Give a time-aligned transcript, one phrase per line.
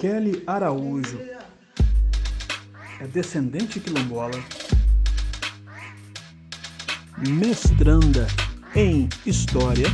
[0.00, 1.18] Kelly Araújo.
[3.00, 4.38] É descendente quilombola,
[7.28, 8.26] mestranda
[8.76, 9.86] em História,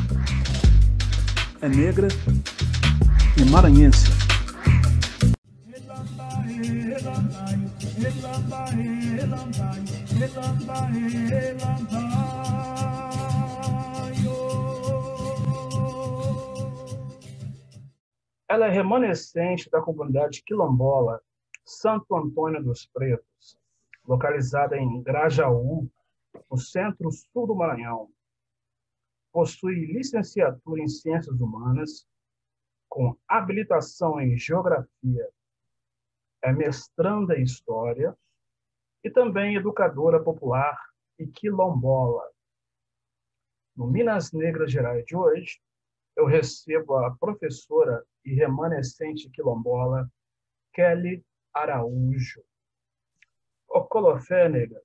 [1.63, 2.09] é negra
[3.39, 4.11] e maranhense.
[18.55, 21.21] Ela é remanescente da comunidade quilombola
[21.65, 23.59] Santo Antônio dos Pretos,
[24.07, 25.91] localizada em Grajaú,
[26.49, 28.09] no centro-sul do Maranhão.
[29.33, 32.07] Possui licenciatura em Ciências Humanas,
[32.89, 35.29] com habilitação em Geografia.
[36.41, 38.17] É mestranda em História
[39.03, 40.79] e também educadora popular
[41.19, 42.23] e quilombola.
[43.77, 45.61] No Minas Negras Gerais de hoje,
[46.17, 50.11] eu recebo a professora e remanescente quilombola
[50.73, 52.43] Kelly Araújo.
[53.69, 54.81] Ocolofé, nega.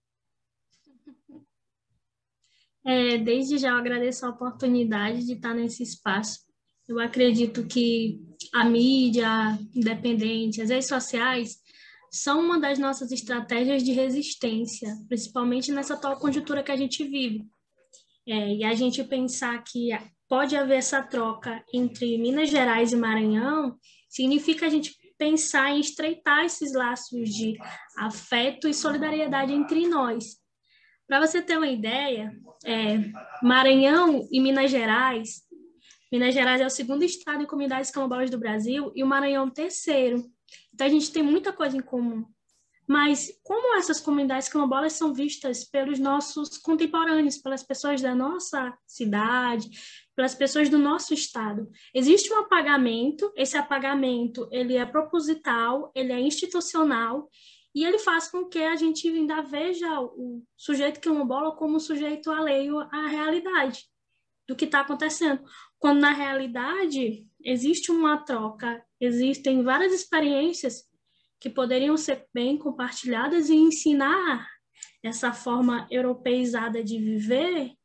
[2.86, 6.40] É, desde já eu agradeço a oportunidade de estar nesse espaço.
[6.88, 8.20] Eu acredito que
[8.54, 9.28] a mídia
[9.76, 11.62] independente, as redes sociais,
[12.12, 17.48] são uma das nossas estratégias de resistência, principalmente nessa atual conjuntura que a gente vive.
[18.28, 19.92] É, e a gente pensar que
[20.30, 23.78] pode haver essa troca entre Minas Gerais e Maranhão,
[24.08, 27.58] significa a gente pensar em estreitar esses laços de
[27.98, 30.38] afeto e solidariedade entre nós.
[31.08, 32.32] Para você ter uma ideia,
[32.64, 33.00] é,
[33.42, 35.42] Maranhão e Minas Gerais,
[36.12, 39.52] Minas Gerais é o segundo estado em comunidades quilombolas do Brasil e o Maranhão o
[39.52, 40.24] terceiro.
[40.74, 42.26] Então a gente tem muita coisa em comum.
[42.88, 49.70] Mas como essas comunidades quilombolas são vistas pelos nossos contemporâneos, pelas pessoas da nossa cidade,
[50.20, 51.72] pelas pessoas do nosso estado?
[51.96, 57.30] Existe um apagamento, esse apagamento ele é proposital, ele é institucional
[57.74, 62.80] e ele faz com que a gente ainda veja o sujeito quilombola como sujeito alheio
[62.80, 63.86] à realidade
[64.46, 65.42] do que está acontecendo.
[65.78, 70.84] Quando na realidade existe uma troca, existem várias experiências
[71.40, 74.46] que poderiam ser bem compartilhadas e ensinar
[75.02, 77.79] essa forma europeizada de viver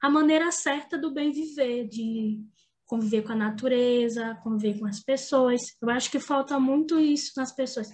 [0.00, 2.40] a maneira certa do bem viver, de
[2.86, 5.76] conviver com a natureza, conviver com as pessoas.
[5.80, 7.88] Eu acho que falta muito isso nas pessoas.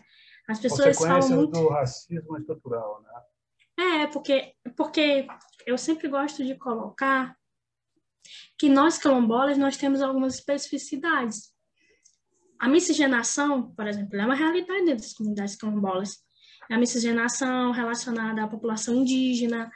[0.48, 4.02] As pessoas falam muito do racismo estrutural, né?
[4.02, 5.26] É, porque porque
[5.66, 7.36] eu sempre gosto de colocar
[8.58, 11.52] que nós quilombolas nós temos algumas especificidades.
[12.58, 16.22] A miscigenação, por exemplo, é uma realidade dentro das comunidades quilombolas.
[16.70, 19.70] A miscigenação relacionada à população indígena,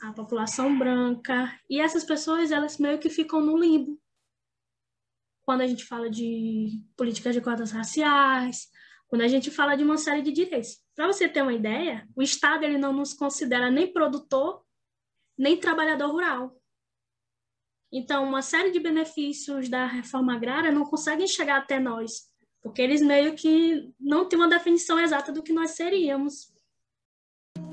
[0.00, 4.00] à população branca, e essas pessoas, elas meio que ficam no limbo.
[5.42, 8.68] Quando a gente fala de políticas de cotas raciais,
[9.08, 10.78] quando a gente fala de uma série de direitos.
[10.94, 14.62] Para você ter uma ideia, o Estado ele não nos considera nem produtor,
[15.36, 16.60] nem trabalhador rural.
[17.90, 22.28] Então, uma série de benefícios da reforma agrária não conseguem chegar até nós,
[22.60, 26.52] porque eles meio que não têm uma definição exata do que nós seríamos.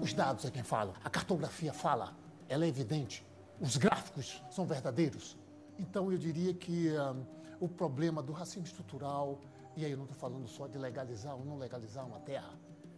[0.06, 2.16] Os dados é quem fala, a cartografia fala,
[2.48, 3.26] ela é evidente,
[3.60, 5.36] os gráficos são verdadeiros.
[5.80, 7.26] Então, eu diria que um,
[7.60, 9.42] o problema do racismo estrutural,
[9.76, 12.54] e aí eu não estou falando só de legalizar ou não legalizar uma terra,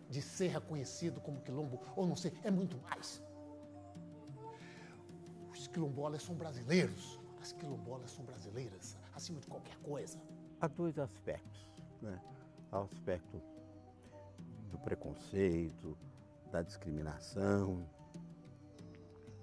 [0.10, 3.22] de ser reconhecido como quilombo ou não ser, é muito mais
[5.78, 10.20] quilombolas são brasileiros, as quilombolas são brasileiras, acima de qualquer coisa.
[10.60, 11.68] Há dois aspectos,
[12.02, 12.20] né?
[12.72, 13.40] Há o aspecto
[14.72, 15.96] do preconceito,
[16.52, 17.88] da discriminação,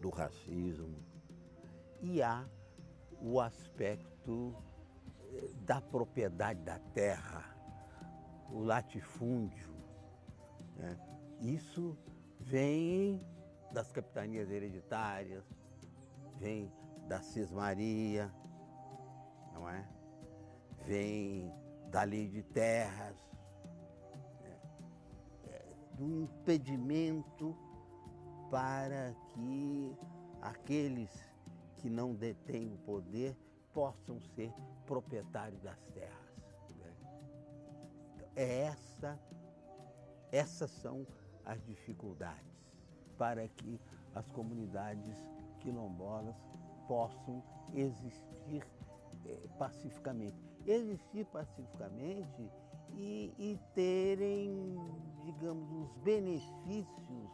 [0.01, 1.03] do racismo,
[2.01, 2.47] e há
[3.21, 4.55] o aspecto
[5.33, 7.45] eh, da propriedade da terra,
[8.51, 9.75] o latifúndio.
[10.77, 10.99] Né?
[11.41, 11.97] Isso
[12.39, 13.25] vem
[13.73, 15.45] das capitanias hereditárias,
[16.39, 16.71] vem
[17.09, 18.31] da cismaria,
[19.53, 19.87] não é?
[20.85, 21.53] Vem
[21.91, 23.17] da lei de terras,
[25.95, 27.57] do impedimento
[28.51, 29.97] para que
[30.43, 31.11] aqueles
[31.77, 33.37] que não detêm o poder
[33.73, 34.53] possam ser
[34.87, 36.37] proprietários das terras.
[36.79, 36.93] Né?
[38.15, 39.19] Então, é essa,
[40.31, 41.07] essas são
[41.45, 42.55] as dificuldades
[43.19, 43.81] para que
[44.15, 45.17] as comunidades
[45.61, 46.37] quilombolas
[46.87, 47.43] possam
[47.75, 48.65] existir
[49.27, 50.37] é, pacificamente.
[50.67, 52.51] Existir pacificamente
[52.97, 54.77] e, e terem,
[55.23, 57.31] digamos, os benefícios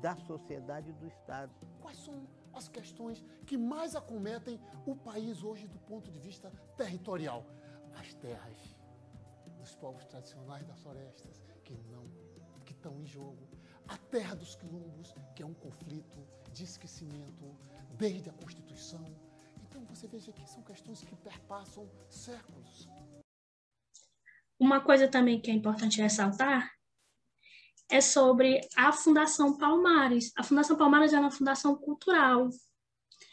[0.00, 1.52] da sociedade e do Estado.
[1.80, 7.44] Quais são as questões que mais acometem o país hoje do ponto de vista territorial?
[7.94, 8.76] As terras,
[9.58, 12.08] dos povos tradicionais das florestas que não
[12.64, 13.48] que estão em jogo,
[13.88, 16.18] a terra dos quilombos, que é um conflito
[16.52, 17.56] de esquecimento
[17.96, 19.04] desde a Constituição.
[19.64, 22.88] Então você veja que são questões que perpassam séculos.
[24.60, 26.70] Uma coisa também que é importante ressaltar
[27.90, 30.32] é sobre a Fundação Palmares.
[30.36, 32.50] A Fundação Palmares é uma fundação cultural.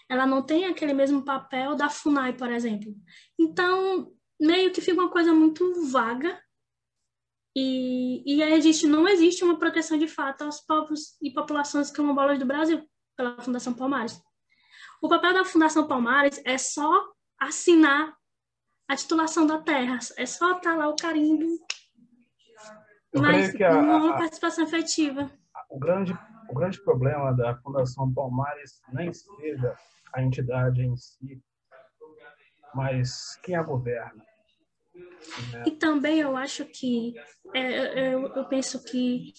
[0.10, 2.96] Ela não tem aquele mesmo papel da FUNAI, por exemplo.
[3.38, 6.42] Então, meio que fica uma coisa muito vaga
[7.54, 12.46] e, e existe, não existe uma proteção de fato aos povos e populações quilombolas do
[12.46, 12.88] Brasil
[13.18, 14.22] pela Fundação Palmares.
[15.02, 17.06] O papel da Fundação Palmares é só
[17.38, 18.16] assinar
[18.88, 21.46] a titulação da terra, é só estar tá lá o carimbo,
[23.12, 25.30] Eu mas a, não uma participação efetiva.
[25.70, 26.18] O grande,
[26.50, 29.76] o grande problema da Fundação Palmares nem seja
[30.14, 31.42] a entidade em si,
[32.74, 34.26] mas quem a governa.
[35.52, 35.64] Né?
[35.68, 37.14] E também eu acho que,
[37.54, 39.34] é, eu, eu penso que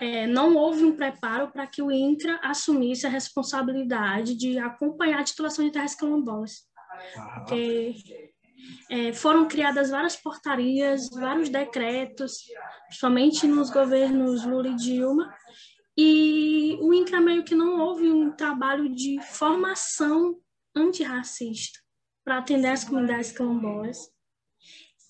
[0.00, 5.24] é, não houve um preparo para que o INCRA assumisse a responsabilidade de acompanhar a
[5.24, 6.66] titulação de terras quilombolas.
[7.38, 7.94] Porque
[8.90, 12.38] é, foram criadas várias portarias, vários decretos,
[12.86, 15.34] principalmente nos governos Lula e Dilma,
[15.96, 20.36] e o INCRA meio que não houve um trabalho de formação
[20.74, 21.78] antirracista
[22.24, 23.98] para atender as comunidades quilombolas.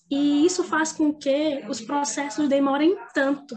[0.09, 3.55] E isso faz com que os processos demorem tanto.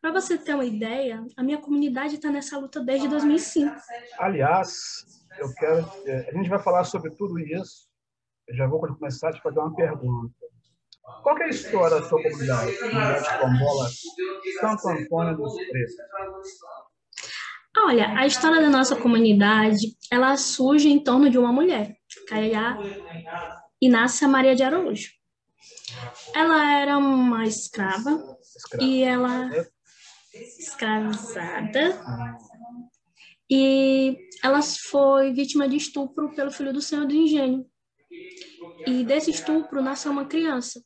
[0.00, 3.76] Para você ter uma ideia, a minha comunidade está nessa luta desde 2005.
[4.18, 5.04] Aliás,
[5.38, 7.86] eu quero, é, a gente vai falar sobre tudo isso.
[8.50, 10.34] Já vou começar a te fazer uma pergunta.
[11.22, 13.88] Qual é a história da sua comunidade, comunidade quilombola
[14.60, 15.94] Santo Antônio dos Pretos?
[17.78, 21.96] Olha, a história da nossa comunidade, ela surge em torno de uma mulher,
[22.26, 22.78] Caiá
[23.80, 25.10] Inácia Maria de Araújo.
[26.34, 28.84] Ela era uma escrava, escrava.
[28.84, 29.50] e ela
[30.58, 32.02] escravizada
[33.50, 37.64] e ela foi vítima de estupro pelo filho do Senhor do Engenho.
[38.86, 40.82] E desse estupro nasceu uma criança.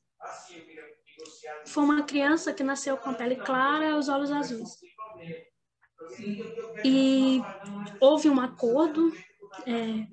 [1.66, 4.70] Foi uma criança que nasceu com a pele clara e os olhos azuis.
[6.84, 7.40] E
[8.00, 9.12] houve um acordo
[9.66, 10.06] é,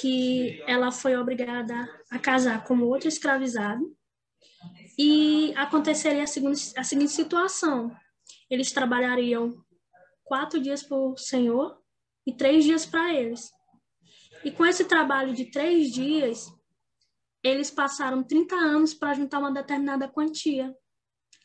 [0.00, 1.74] que ela foi obrigada
[2.10, 3.84] a casar com outro escravizado
[4.98, 7.94] e aconteceria a, seguinte, a seguinte situação:
[8.50, 9.64] eles trabalhariam
[10.24, 11.78] quatro dias para o Senhor
[12.26, 13.50] e três dias para eles.
[14.44, 16.46] E com esse trabalho de três dias,
[17.42, 20.74] eles passaram 30 anos para juntar uma determinada quantia,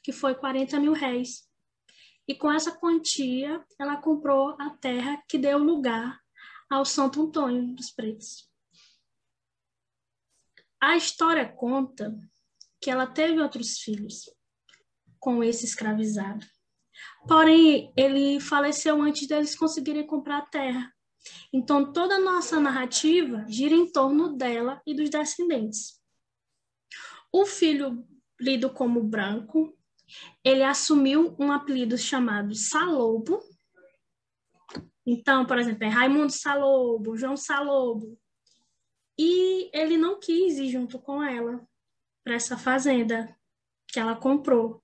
[0.04, 1.50] que foi 40 mil réis.
[2.28, 6.20] E com essa quantia, ela comprou a terra que deu lugar
[6.70, 8.50] ao Santo Antônio dos Pretos.
[10.82, 12.18] A história conta
[12.82, 14.30] que ela teve outros filhos
[15.20, 16.46] com esse escravizado.
[17.28, 20.95] Porém, ele faleceu antes deles conseguirem comprar a terra.
[21.52, 26.00] Então, toda a nossa narrativa gira em torno dela e dos descendentes.
[27.32, 28.06] O filho,
[28.40, 29.78] lido como branco,
[30.44, 33.42] ele assumiu um apelido chamado Salobo.
[35.06, 38.18] Então, por exemplo, é Raimundo Salobo, João Salobo.
[39.18, 41.66] E ele não quis ir junto com ela
[42.24, 43.36] para essa fazenda
[43.88, 44.84] que ela comprou.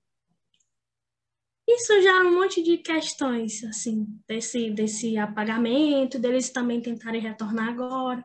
[1.68, 7.68] Isso já é um monte de questões, assim, desse, desse apagamento, deles também tentarem retornar
[7.68, 8.24] agora,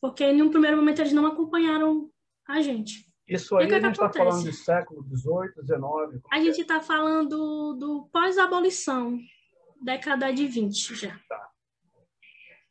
[0.00, 2.10] porque em um primeiro momento eles não acompanharam
[2.46, 3.08] a gente.
[3.26, 6.22] Isso aí a gente está falando de século XVIII, XIX?
[6.30, 9.16] A gente está falando do pós-abolição,
[9.80, 11.18] década de 20 já.
[11.28, 11.50] Tá.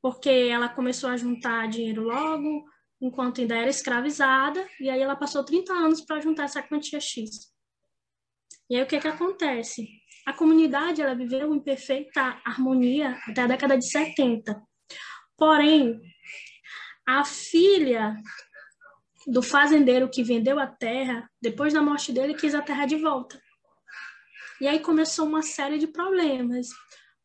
[0.01, 2.65] Porque ela começou a juntar dinheiro logo,
[2.99, 7.51] enquanto ainda era escravizada, e aí ela passou 30 anos para juntar essa quantia X.
[8.69, 10.00] E aí o que que acontece?
[10.31, 14.63] A comunidade ela viveu em perfeita harmonia até a década de 70.
[15.37, 15.99] Porém,
[17.05, 18.15] a filha
[19.27, 23.37] do fazendeiro que vendeu a terra, depois da morte dele, quis a terra de volta.
[24.61, 26.67] E aí começou uma série de problemas.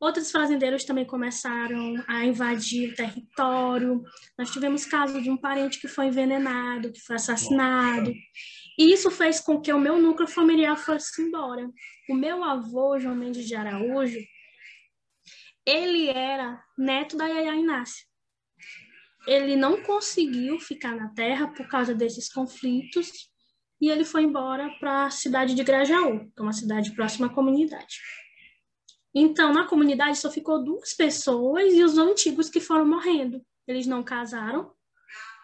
[0.00, 4.02] Outros fazendeiros também começaram a invadir o território.
[4.36, 8.12] Nós tivemos caso de um parente que foi envenenado, que foi assassinado.
[8.76, 11.70] E isso fez com que o meu núcleo familiar fosse embora.
[12.08, 14.18] O meu avô, João Mendes de Araújo,
[15.64, 18.06] ele era neto da Yaya Inácia.
[19.26, 23.10] Ele não conseguiu ficar na terra por causa desses conflitos
[23.80, 27.30] e ele foi embora para a cidade de Grajaú, que é uma cidade próxima à
[27.30, 28.00] comunidade.
[29.12, 33.44] Então, na comunidade só ficou duas pessoas e os antigos que foram morrendo.
[33.66, 34.72] Eles não casaram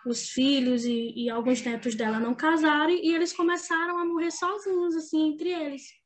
[0.07, 4.97] os filhos e, e, alguns netos dela não casarem e eles começaram a morrer sozinhos,
[4.97, 6.02] assim, entre eles.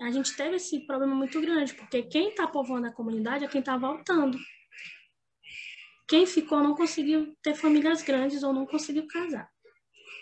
[0.00, 3.60] A gente teve esse problema muito grande, porque quem está povoando a comunidade é quem
[3.60, 4.38] está voltando.
[6.06, 9.50] Quem ficou não conseguiu ter famílias grandes ou não conseguiu casar.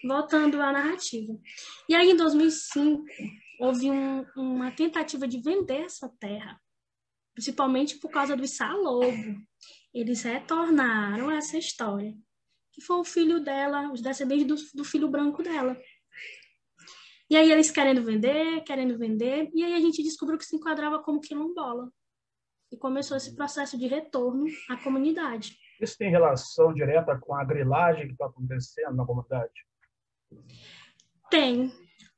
[0.07, 1.37] Voltando à narrativa.
[1.89, 3.05] E aí, em 2005,
[3.59, 6.61] houve um, uma tentativa de vender essa terra,
[7.35, 9.37] principalmente por causa do Issa Lobo.
[9.93, 12.15] Eles retornaram essa história
[12.75, 15.81] que foi o filho dela, os descendentes do, do filho branco dela.
[17.35, 21.03] E aí eles querendo vender, querendo vender, e aí a gente descobriu que se enquadrava
[21.03, 21.91] como quilombola.
[22.71, 25.59] E começou esse processo de retorno à comunidade.
[25.81, 29.67] Isso tem relação direta com a grilagem que está acontecendo na comunidade?
[31.29, 31.73] Tem,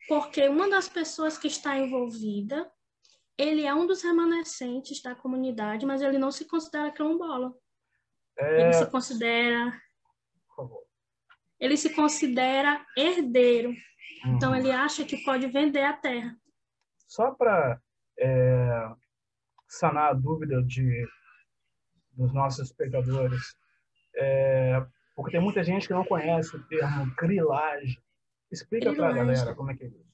[0.07, 2.71] porque uma das pessoas que está envolvida,
[3.39, 7.55] ele é um dos remanescentes da comunidade, mas ele não se considera quilombola.
[8.39, 8.65] É...
[8.65, 9.81] Ele se considera
[10.55, 10.85] favor.
[11.59, 13.75] Ele se considera herdeiro.
[14.25, 14.37] Uhum.
[14.37, 16.37] Então, ele acha que pode vender a terra.
[17.07, 17.81] Só para
[18.19, 18.89] é,
[19.69, 21.07] sanar a dúvida de,
[22.13, 23.57] dos nossos espectadores,
[24.17, 24.85] é,
[25.15, 27.99] porque tem muita gente que não conhece o termo grilagem.
[28.51, 30.07] Explica para a galera como é que é isso.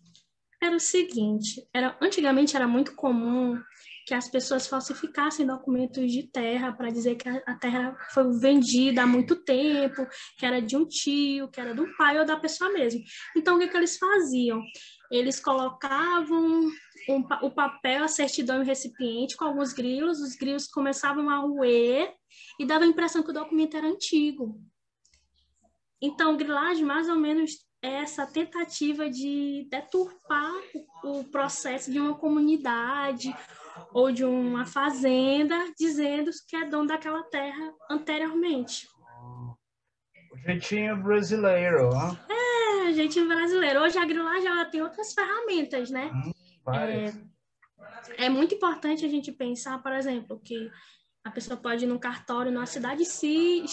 [0.62, 3.60] Era o seguinte, era, antigamente era muito comum
[4.06, 9.06] que as pessoas falsificassem documentos de terra para dizer que a terra foi vendida há
[9.06, 10.06] muito tempo,
[10.38, 13.00] que era de um tio, que era do pai ou da pessoa mesmo.
[13.36, 14.62] Então, o que, que eles faziam?
[15.10, 16.70] Eles colocavam
[17.08, 21.38] um, o papel, a certidão e o recipiente com alguns grilos, os grilos começavam a
[21.38, 22.12] roer
[22.58, 24.60] e dava a impressão que o documento era antigo.
[26.00, 30.52] Então, grilagem mais ou menos é essa tentativa de deturpar
[31.04, 33.34] o processo de uma comunidade
[33.92, 38.88] ou de uma fazenda dizendo que é dono daquela terra anteriormente.
[40.32, 42.16] O jeitinho brasileiro, ó.
[42.32, 43.80] É, o jeitinho brasileiro.
[43.80, 46.10] Hoje a grilagem ela tem outras ferramentas, né?
[46.12, 46.32] Hum,
[46.72, 50.70] é, é muito importante a gente pensar, por exemplo, que
[51.24, 53.70] a pessoa pode ir num cartório na cidade X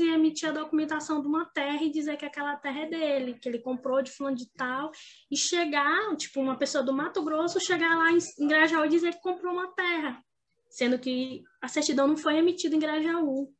[0.00, 3.48] e emitir a documentação de uma terra e dizer que aquela terra é dele, que
[3.48, 4.92] ele comprou de fulano de tal,
[5.30, 9.22] e chegar, tipo, uma pessoa do Mato Grosso chegar lá em Grajaú e dizer que
[9.22, 10.22] comprou uma terra,
[10.70, 13.52] sendo que a certidão não foi emitida em Grajaú.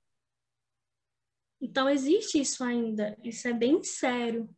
[1.60, 4.48] Então, existe isso ainda, isso é bem sério.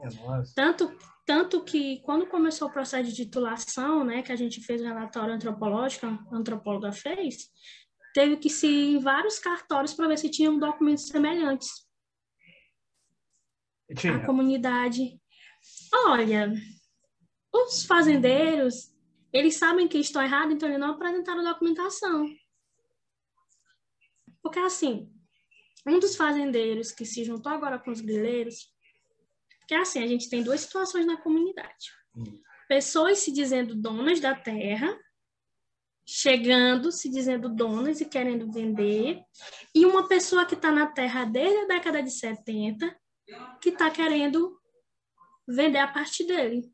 [0.00, 0.08] É,
[0.54, 0.90] tanto,
[1.26, 5.34] tanto que, quando começou o processo de titulação, né, que a gente fez o relatório
[5.34, 7.50] antropológico, a antropóloga fez,
[8.12, 11.88] teve que se ir em vários cartórios para ver se tinham documentos semelhantes.
[13.96, 14.16] Tinha.
[14.16, 15.20] A comunidade.
[16.06, 16.52] Olha,
[17.52, 18.94] os fazendeiros,
[19.32, 22.26] eles sabem que estão errados, então eles não apresentaram documentação.
[24.42, 25.12] Porque assim,
[25.86, 28.72] um dos fazendeiros que se juntou agora com os grileiros,
[29.66, 31.92] que é assim, a gente tem duas situações na comunidade.
[32.16, 32.40] Hum.
[32.68, 34.96] Pessoas se dizendo donas da terra
[36.12, 39.22] chegando, se dizendo donas e querendo vender,
[39.72, 43.00] e uma pessoa que está na terra desde a década de 70,
[43.60, 44.60] que está querendo
[45.46, 46.68] vender a parte dele.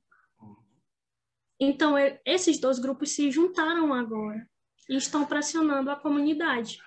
[1.60, 4.48] Então, esses dois grupos se juntaram agora
[4.88, 6.78] e estão pressionando a comunidade.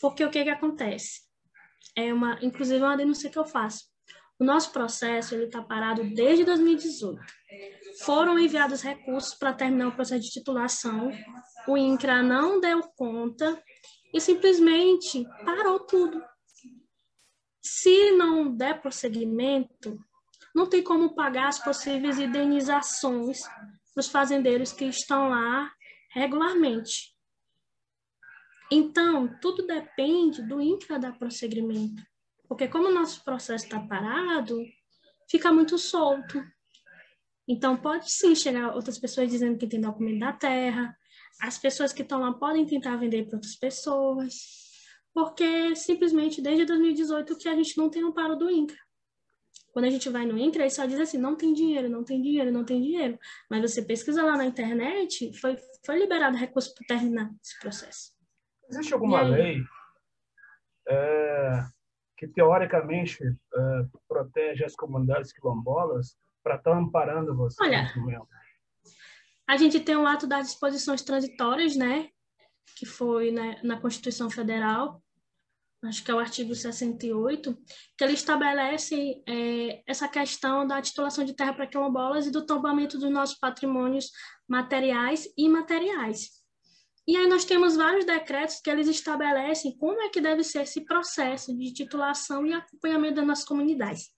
[0.00, 1.20] Porque o que, que acontece?
[1.94, 3.84] É uma, inclusive, é uma denúncia que eu faço.
[4.38, 7.20] O nosso processo ele está parado desde 2018
[8.04, 11.10] foram enviados recursos para terminar o processo de titulação,
[11.66, 13.62] o INCRA não deu conta
[14.12, 16.22] e simplesmente parou tudo.
[17.60, 19.98] Se não der prosseguimento,
[20.54, 23.40] não tem como pagar as possíveis indenizações
[23.94, 25.72] dos fazendeiros que estão lá
[26.10, 27.14] regularmente.
[28.70, 32.02] Então, tudo depende do INCRA dar prosseguimento.
[32.48, 34.58] Porque como o nosso processo está parado,
[35.30, 36.42] fica muito solto.
[37.48, 40.96] Então, pode sim chegar outras pessoas dizendo que tem documento da terra,
[41.40, 44.34] as pessoas que estão lá podem tentar vender para outras pessoas,
[45.14, 48.76] porque simplesmente desde 2018 que a gente não tem um paro do INCRA.
[49.72, 52.20] Quando a gente vai no INCRA, ele só diz assim, não tem dinheiro, não tem
[52.22, 53.18] dinheiro, não tem dinheiro.
[53.50, 58.12] Mas você pesquisa lá na internet, foi, foi liberado recurso para terminar esse processo.
[58.70, 59.62] Existe alguma lei
[60.88, 61.64] é,
[62.16, 67.92] que, teoricamente, é, protege as comunidades quilombolas para estar tá amparando você Olha,
[69.48, 72.08] A gente tem um ato das disposições transitórias, né?
[72.78, 75.02] Que foi né, na Constituição Federal,
[75.84, 77.56] acho que é o artigo 68,
[77.98, 82.96] que ele estabelece é, essa questão da titulação de terra para quilombolas e do tombamento
[82.96, 84.12] dos nossos patrimônios
[84.48, 86.30] materiais e imateriais.
[87.08, 90.84] E aí nós temos vários decretos que eles estabelecem como é que deve ser esse
[90.84, 94.15] processo de titulação e acompanhamento das nossas comunidades.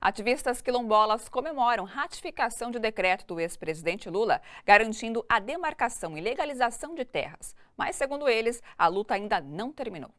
[0.00, 7.04] Ativistas quilombolas comemoram ratificação de decreto do ex-presidente Lula garantindo a demarcação e legalização de
[7.04, 7.54] terras.
[7.76, 10.10] Mas, segundo eles, a luta ainda não terminou.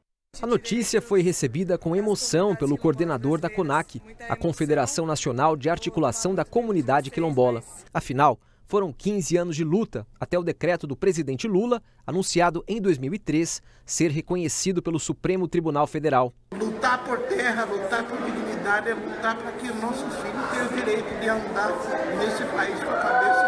[0.41, 6.35] A notícia foi recebida com emoção pelo coordenador da CONAC, a Confederação Nacional de Articulação
[6.35, 7.63] da Comunidade Quilombola.
[7.91, 13.61] Afinal, foram 15 anos de luta até o decreto do presidente Lula, anunciado em 2003,
[13.85, 16.33] ser reconhecido pelo Supremo Tribunal Federal.
[16.53, 20.73] Lutar por terra, lutar por dignidade é lutar para que o nosso filho tenha o
[20.73, 21.71] direito de andar
[22.19, 23.47] nesse país com a cabeça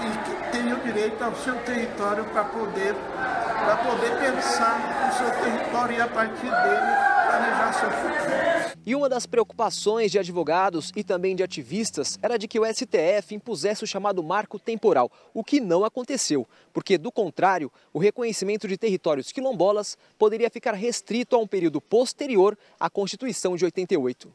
[0.00, 5.30] e que tenha o direito ao seu território para poder, para poder pensar no seu
[5.42, 8.78] território e a partir dele planejar seu futuro.
[8.86, 13.34] E uma das preocupações de advogados e também de ativistas era de que o STF
[13.34, 18.78] impusesse o chamado marco temporal, o que não aconteceu, porque, do contrário, o reconhecimento de
[18.78, 24.32] territórios quilombolas poderia ficar restrito a um período posterior à Constituição de 88.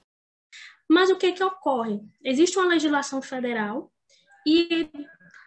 [0.87, 1.99] Mas o que, que ocorre?
[2.23, 3.91] Existe uma legislação federal
[4.45, 4.87] e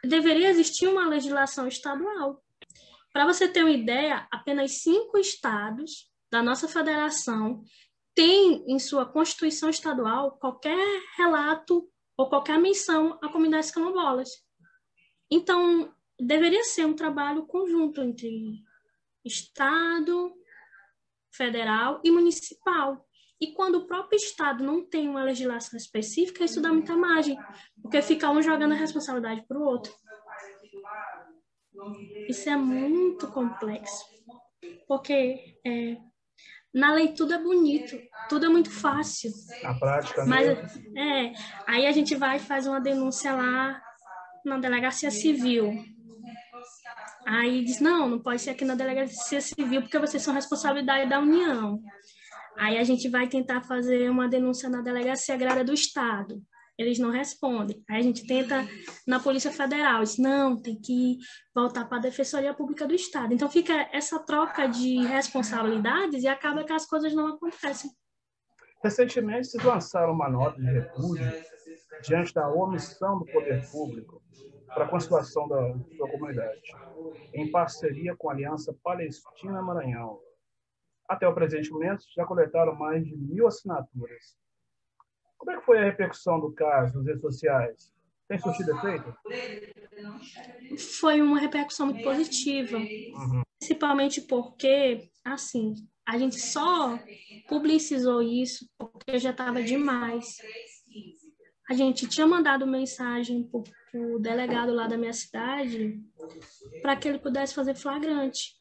[0.03, 2.43] deveria existir uma legislação estadual.
[3.13, 7.65] Para você ter uma ideia, apenas cinco estados da nossa federação
[8.15, 14.29] tem em sua Constituição Estadual qualquer relato ou qualquer menção a comunidades quilombolas.
[15.31, 18.63] Então, deveria ser um trabalho conjunto entre
[19.25, 20.31] Estado,
[21.33, 23.09] federal e municipal.
[23.41, 27.39] E quando o próprio Estado não tem uma legislação específica, isso dá muita margem,
[27.81, 29.91] porque fica um jogando a responsabilidade para o outro.
[32.29, 34.05] Isso é muito complexo,
[34.87, 35.97] porque é,
[36.77, 37.97] na lei tudo é bonito,
[38.29, 39.31] tudo é muito fácil.
[39.63, 40.47] Na prática, Mas,
[40.95, 41.33] é,
[41.67, 43.81] aí a gente vai e faz uma denúncia lá
[44.45, 45.73] na delegacia civil.
[47.27, 51.19] Aí diz, não, não pode ser aqui na delegacia civil porque vocês são responsabilidade da
[51.19, 51.81] União.
[52.59, 56.43] Aí a gente vai tentar fazer uma denúncia na delegacia agrária do Estado
[56.79, 57.83] eles não respondem.
[57.89, 58.67] Aí a gente tenta
[59.07, 61.19] na Polícia Federal, diz, não, tem que
[61.55, 63.33] voltar para a Defensoria Pública do Estado.
[63.33, 67.91] Então fica essa troca de responsabilidades e acaba que as coisas não acontecem.
[68.83, 71.33] Recentemente, vocês lançaram uma nota de repúdio
[72.03, 74.23] diante da omissão do poder público
[74.67, 76.61] para a conciliação da sua comunidade,
[77.33, 80.21] em parceria com a Aliança Palestina-Maranhão.
[81.09, 84.37] Até o presente momento, já coletaram mais de mil assinaturas
[85.37, 87.93] como é que foi a repercussão do caso nas redes sociais?
[88.29, 89.15] Tem surtido efeito?
[90.99, 93.43] Foi uma repercussão muito positiva, uhum.
[93.59, 96.99] principalmente porque, assim, a gente só
[97.49, 100.37] publicizou isso porque já estava demais.
[101.71, 106.01] A gente tinha mandado mensagem para o delegado lá da minha cidade
[106.83, 108.57] para que ele pudesse fazer flagrante.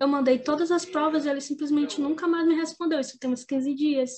[0.00, 3.00] Eu mandei todas as provas e ele simplesmente nunca mais me respondeu.
[3.00, 4.10] Isso tem uns 15 dias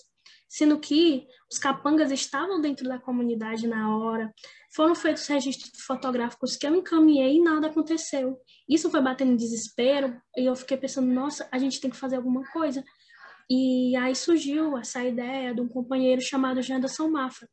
[0.49, 4.33] sendo que os capangas estavam dentro da comunidade na hora,
[4.75, 8.39] foram feitos registros fotográficos que eu encaminhei e nada aconteceu.
[8.69, 12.45] Isso foi batendo desespero e eu fiquei pensando, nossa, a gente tem que fazer alguma
[12.53, 12.85] coisa.
[13.49, 17.49] E aí surgiu essa ideia de um companheiro chamado Janderson Mafra.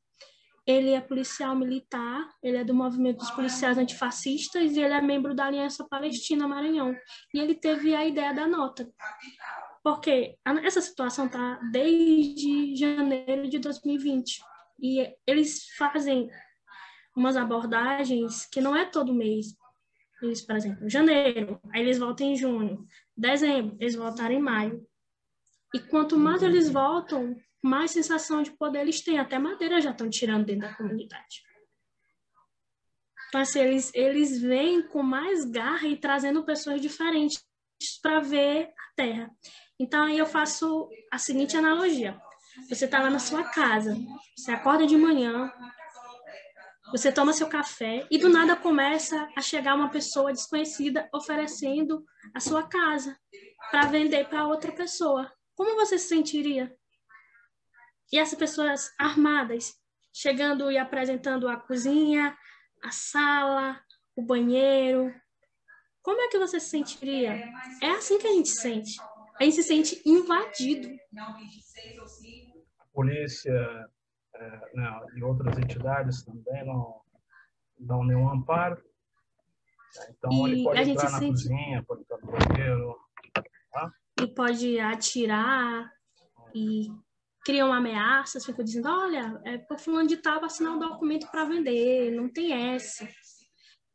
[0.66, 5.36] Ele é policial militar, ele é do movimento dos policiais antifascistas e ele é membro
[5.36, 6.96] da Aliança Palestina Maranhão.
[7.34, 8.90] E ele teve a ideia da nota.
[9.84, 14.42] Porque essa situação está desde janeiro de 2020.
[14.80, 16.30] E eles fazem
[17.16, 19.48] umas abordagens que não é todo mês.
[20.22, 22.88] Eles, por exemplo, janeiro, aí eles voltam em junho.
[23.16, 24.88] Dezembro, eles voltaram em maio.
[25.74, 29.20] E quanto mais eles voltam, mais sensação de poder eles têm.
[29.20, 31.44] Até madeira já estão tirando dentro da comunidade.
[33.28, 37.44] Então, assim, eles, eles vêm com mais garra e trazendo pessoas diferentes
[38.02, 39.32] para ver a terra.
[39.80, 42.20] Então, aí eu faço a seguinte analogia.
[42.70, 43.98] Você está lá na sua casa,
[44.38, 45.52] você acorda de manhã,
[46.92, 52.06] você toma seu café e do nada começa a chegar uma pessoa desconhecida oferecendo
[52.36, 53.18] a sua casa
[53.72, 55.34] para vender para outra pessoa.
[55.56, 56.76] Como você se sentiria?
[58.12, 59.74] E essas pessoas armadas
[60.14, 62.38] chegando e apresentando a cozinha,
[62.84, 63.82] a sala,
[64.16, 65.12] o banheiro.
[66.04, 67.50] Como é que você se sentiria?
[67.82, 69.00] É assim que a gente sente
[69.40, 70.90] a gente se sente invadido.
[72.80, 73.90] A polícia
[74.36, 77.02] é, né, e outras entidades também não
[77.78, 78.82] dão nenhum amparo.
[80.10, 81.32] Então, e ele pode entrar na sente...
[81.32, 82.98] cozinha, pode entrar no banheiro.
[83.72, 83.94] Tá?
[84.22, 85.92] E pode atirar
[86.54, 86.88] e
[87.46, 92.12] criam ameaças, ficam dizendo, olha, é por fulano de tal assinar um documento para vender,
[92.12, 93.08] não tem essa.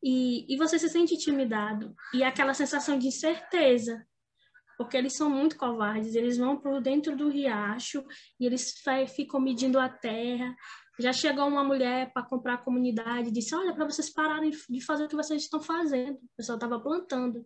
[0.02, 1.94] E, e você se sente intimidado.
[2.14, 4.06] E aquela sensação de incerteza,
[4.78, 6.14] porque eles são muito covardes.
[6.14, 8.04] Eles vão por dentro do riacho
[8.38, 8.72] e eles
[9.14, 10.56] ficam medindo a terra.
[11.00, 14.80] Já chegou uma mulher para comprar a comunidade e disse: Olha, para vocês pararem de
[14.80, 16.16] fazer o que vocês estão fazendo.
[16.16, 17.44] O pessoal estava plantando.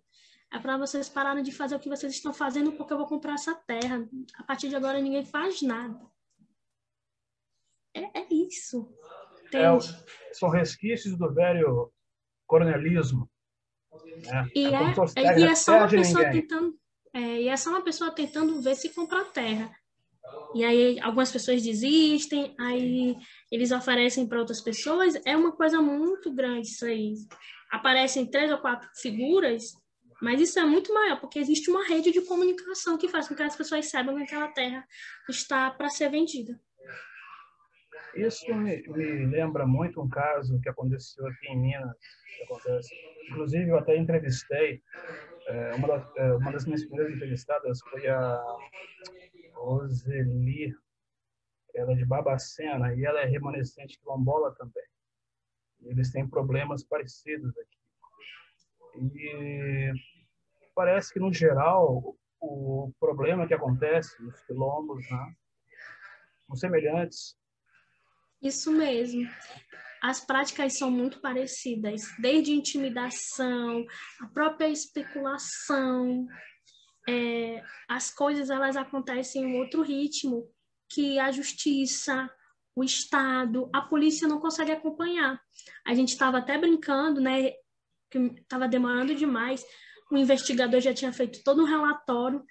[0.53, 3.35] É para vocês pararem de fazer o que vocês estão fazendo, porque eu vou comprar
[3.35, 4.07] essa terra.
[4.37, 5.99] A partir de agora, ninguém faz nada.
[7.95, 8.95] É, é isso.
[9.55, 11.91] É, são resquícios do velho
[12.47, 13.31] coronelismo.
[14.27, 14.49] Né?
[14.55, 16.82] E, é, é, e é só uma pessoa tentando.
[17.15, 19.71] É, e é uma pessoa tentando ver se compra terra.
[20.55, 23.17] E aí algumas pessoas desistem, aí
[23.51, 25.15] eles oferecem para outras pessoas.
[25.27, 27.15] É uma coisa muito grande isso aí.
[27.71, 29.73] Aparecem três ou quatro figuras,
[30.21, 33.43] mas isso é muito maior, porque existe uma rede de comunicação que faz com que
[33.43, 34.87] as pessoas saibam que aquela terra
[35.29, 36.59] está para ser vendida.
[38.15, 41.97] Isso me, me, lembra muito um caso que aconteceu aqui em Minas.
[42.45, 42.95] acontece.
[43.31, 44.83] Inclusive, eu até entrevistei,
[45.47, 48.43] é, uma, das, é, uma das minhas primeiras entrevistadas foi a
[49.55, 50.75] Roseli,
[51.75, 54.85] ela é de Babacena, e ela é remanescente quilombola também.
[55.83, 57.79] Eles têm problemas parecidos aqui.
[59.17, 59.93] E
[60.75, 65.35] parece que, no geral, o problema que acontece nos quilombos né,
[66.47, 67.37] são semelhantes
[68.43, 69.23] isso mesmo.
[70.03, 73.87] As práticas são muito parecidas, desde intimidação,
[74.21, 76.27] a própria especulação.
[77.09, 80.51] É, as coisas elas acontecem em outro ritmo
[80.89, 82.29] que a justiça,
[82.75, 85.41] o Estado, a polícia não consegue acompanhar.
[85.87, 87.53] A gente estava até brincando, né,
[88.11, 89.65] que estava demorando demais.
[90.11, 92.45] O investigador já tinha feito todo um relatório.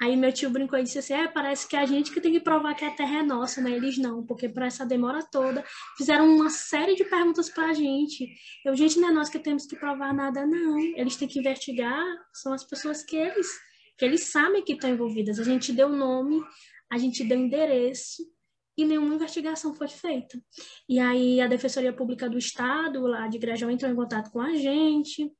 [0.00, 2.32] Aí meu tio brincou e disse assim: é, parece que é a gente que tem
[2.32, 5.62] que provar que a terra é nossa, mas eles não, porque por essa demora toda
[5.98, 8.26] fizeram uma série de perguntas para a gente.
[8.64, 10.78] Eu, gente, não é nós que temos que provar nada, não.
[10.96, 13.46] Eles têm que investigar, são as pessoas que eles,
[13.98, 15.38] que eles sabem que estão envolvidas.
[15.38, 16.42] A gente deu nome,
[16.90, 18.22] a gente deu endereço
[18.78, 20.42] e nenhuma investigação foi feita.
[20.88, 24.54] E aí a Defensoria Pública do Estado, lá de Grajão, entrou em contato com a
[24.56, 25.30] gente.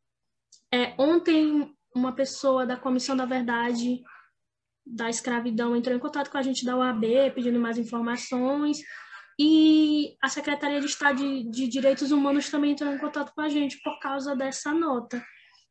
[0.71, 4.03] É, ontem, uma pessoa da Comissão da Verdade
[4.91, 8.79] da escravidão entrou em contato com a gente da UAB pedindo mais informações
[9.39, 13.49] e a Secretaria de Estado de, de, Direitos Humanos também entrou em contato com a
[13.49, 15.25] gente por causa dessa nota.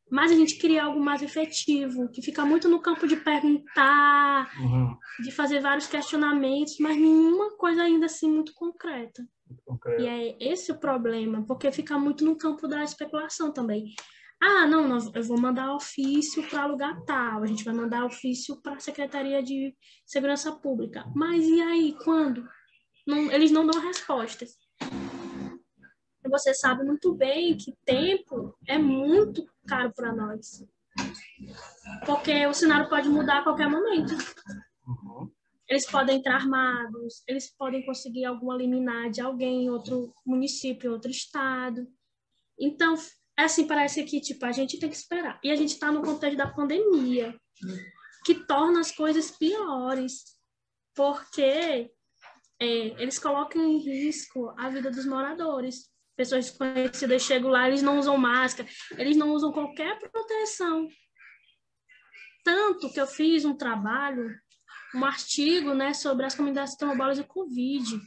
[0.10, 4.98] Mas a gente queria algo mais efetivo, que fica muito no campo de perguntar, uhum.
[5.22, 9.24] de fazer vários questionamentos, mas nenhuma coisa ainda assim muito concreta.
[9.68, 13.94] Muito E é esse o problema, porque fica muito no campo da especulação também.
[14.42, 18.62] Ah, não, nós, eu vou mandar ofício para lugar tal, a gente vai mandar ofício
[18.62, 19.76] para a Secretaria de
[20.06, 21.06] Segurança Pública.
[21.14, 22.48] Mas e aí, quando?
[23.06, 24.58] Não, eles não dão respostas.
[26.30, 30.64] Você sabe muito bem que tempo é muito caro para nós.
[32.06, 34.14] Porque o cenário pode mudar a qualquer momento.
[34.88, 35.32] Uhum.
[35.68, 40.94] Eles podem entrar armados, eles podem conseguir alguma liminar de alguém em outro município, em
[40.94, 41.88] outro estado.
[42.60, 42.96] Então,
[43.44, 45.40] assim, parece que tipo, a gente tem que esperar.
[45.44, 47.38] E a gente está no contexto da pandemia,
[48.26, 50.24] que torna as coisas piores,
[50.96, 51.92] porque
[52.62, 55.90] é, eles colocam em risco a vida dos moradores.
[56.16, 60.88] Pessoas desconhecidas chegam lá, eles não usam máscara, eles não usam qualquer proteção.
[62.44, 64.36] Tanto que eu fiz um trabalho,
[64.94, 68.02] um artigo né, sobre as comunidades quilombolas e Covid.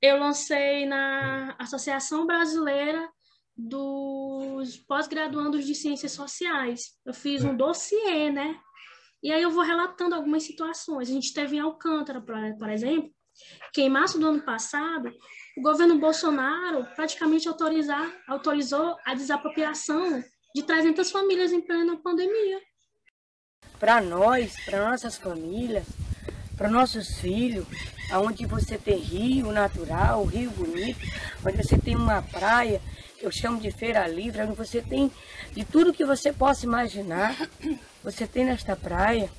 [0.00, 3.06] Eu lancei na Associação Brasileira
[3.68, 6.98] dos pós-graduandos de ciências sociais.
[7.04, 8.58] Eu fiz um dossiê, né?
[9.22, 11.10] E aí eu vou relatando algumas situações.
[11.10, 13.10] A gente teve em Alcântara, por exemplo,
[13.72, 15.12] que em março do ano passado,
[15.56, 20.22] o governo Bolsonaro praticamente autorizar, autorizou a desapropriação
[20.54, 22.60] de 300 famílias em plena pandemia.
[23.78, 25.86] Para nós, para nossas famílias,
[26.56, 27.66] para nossos filhos,
[28.10, 31.00] aonde você tem rio natural, rio bonito,
[31.46, 32.80] onde você tem uma praia,
[33.20, 35.10] eu chamo de feira livre, onde você tem
[35.52, 37.36] de tudo que você possa imaginar,
[38.02, 39.30] você tem nesta praia.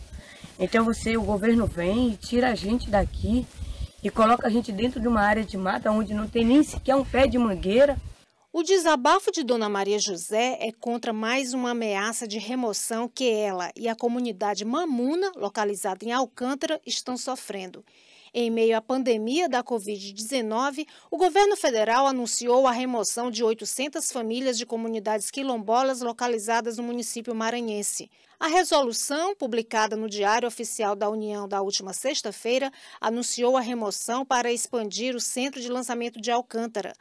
[0.59, 3.45] Então você, o governo vem e tira a gente daqui
[4.03, 6.95] e coloca a gente dentro de uma área de mata onde não tem nem sequer
[6.95, 7.97] um pé de mangueira.
[8.53, 13.71] O desabafo de Dona Maria José é contra mais uma ameaça de remoção que ela
[13.77, 17.83] e a comunidade Mamuna, localizada em Alcântara, estão sofrendo.
[18.33, 24.57] Em meio à pandemia da Covid-19, o governo federal anunciou a remoção de 800 famílias
[24.57, 28.09] de comunidades quilombolas localizadas no município maranhense.
[28.39, 34.49] A resolução, publicada no Diário Oficial da União da última sexta-feira, anunciou a remoção para
[34.49, 36.93] expandir o centro de lançamento de Alcântara.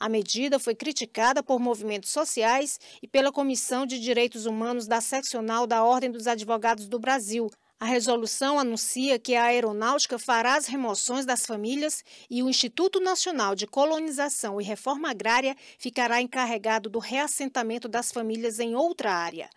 [0.00, 5.66] A medida foi criticada por movimentos sociais e pela Comissão de Direitos Humanos da Seccional
[5.66, 7.50] da Ordem dos Advogados do Brasil.
[7.80, 13.54] A resolução anuncia que a aeronáutica fará as remoções das famílias e o Instituto Nacional
[13.54, 19.48] de Colonização e Reforma Agrária ficará encarregado do reassentamento das famílias em outra área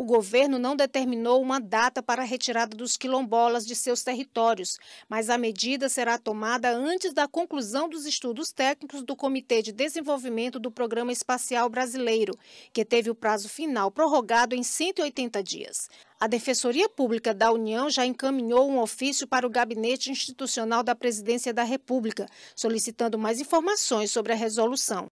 [0.00, 4.78] o governo não determinou uma data para a retirada dos quilombolas de seus territórios,
[5.10, 10.58] mas a medida será tomada antes da conclusão dos estudos técnicos do Comitê de Desenvolvimento
[10.58, 12.34] do Programa Espacial Brasileiro,
[12.72, 15.90] que teve o prazo final prorrogado em 180 dias.
[16.18, 21.52] A Defensoria Pública da União já encaminhou um ofício para o Gabinete Institucional da Presidência
[21.52, 22.24] da República,
[22.56, 25.10] solicitando mais informações sobre a resolução.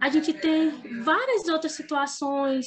[0.00, 0.70] A gente tem
[1.02, 2.66] várias outras situações,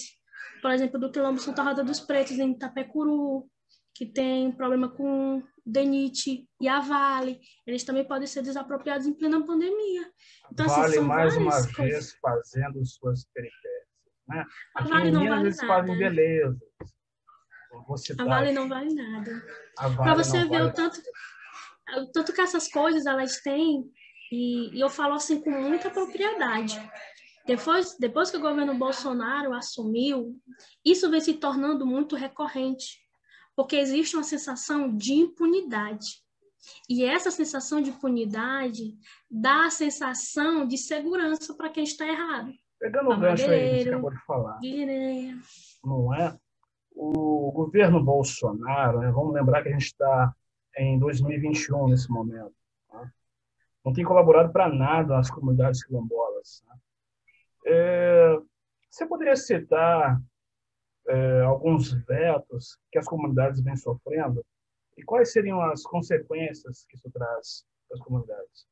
[0.61, 3.49] por exemplo, do quilombo Santa Rosa dos Pretos, em Itapecuru,
[3.95, 7.39] que tem problema com DENIT e a Vale.
[7.65, 10.11] Eles também podem ser desapropriados em plena pandemia.
[10.51, 11.75] Então, assim, vale, assim, mais uma coisas.
[11.77, 13.73] vez, fazendo suas peripécias.
[14.27, 14.45] Né?
[14.75, 15.67] A Vale não vale nada.
[15.67, 16.59] fazem beleza.
[18.19, 19.43] A Vale não vale nada.
[19.77, 20.63] Vale Para você ver vale...
[20.65, 21.01] o tanto,
[22.13, 23.83] tanto que essas coisas elas têm,
[24.31, 26.79] e, e eu falo assim com muita propriedade.
[27.45, 30.39] Depois, depois que o governo Bolsonaro assumiu,
[30.83, 32.99] isso vem se tornando muito recorrente,
[33.55, 36.23] porque existe uma sensação de impunidade.
[36.89, 38.95] E essa sensação de impunidade
[39.29, 42.51] dá a sensação de segurança para quem está errado.
[42.79, 44.59] Pegando o gancho aí que você acabou de falar,
[45.83, 46.37] não é?
[46.95, 50.33] O governo Bolsonaro, né, vamos lembrar que a gente está
[50.77, 52.53] em 2021 nesse momento,
[52.89, 53.11] tá?
[53.83, 56.63] não tem colaborado para nada nas comunidades quilombolas.
[56.67, 56.75] Né?
[57.65, 58.37] É,
[58.89, 60.21] você poderia citar
[61.07, 64.45] é, alguns vetos que as comunidades vêm sofrendo
[64.97, 68.67] e quais seriam as consequências que isso traz para as comunidades?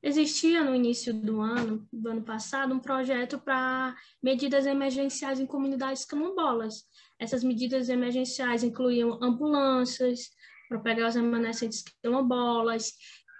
[0.00, 6.04] Existia no início do ano, do ano passado, um projeto para medidas emergenciais em comunidades
[6.04, 6.84] quilombolas.
[7.18, 10.30] Essas medidas emergenciais incluíam ambulâncias
[10.68, 12.92] para pegar os remanescentes quilombolas,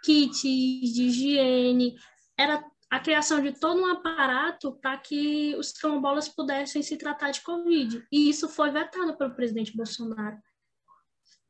[0.04, 1.94] kits de higiene,
[2.36, 7.42] era a criação de todo um aparato para que os quilombolas pudessem se tratar de
[7.42, 8.04] Covid.
[8.10, 10.38] E isso foi vetado pelo presidente Bolsonaro.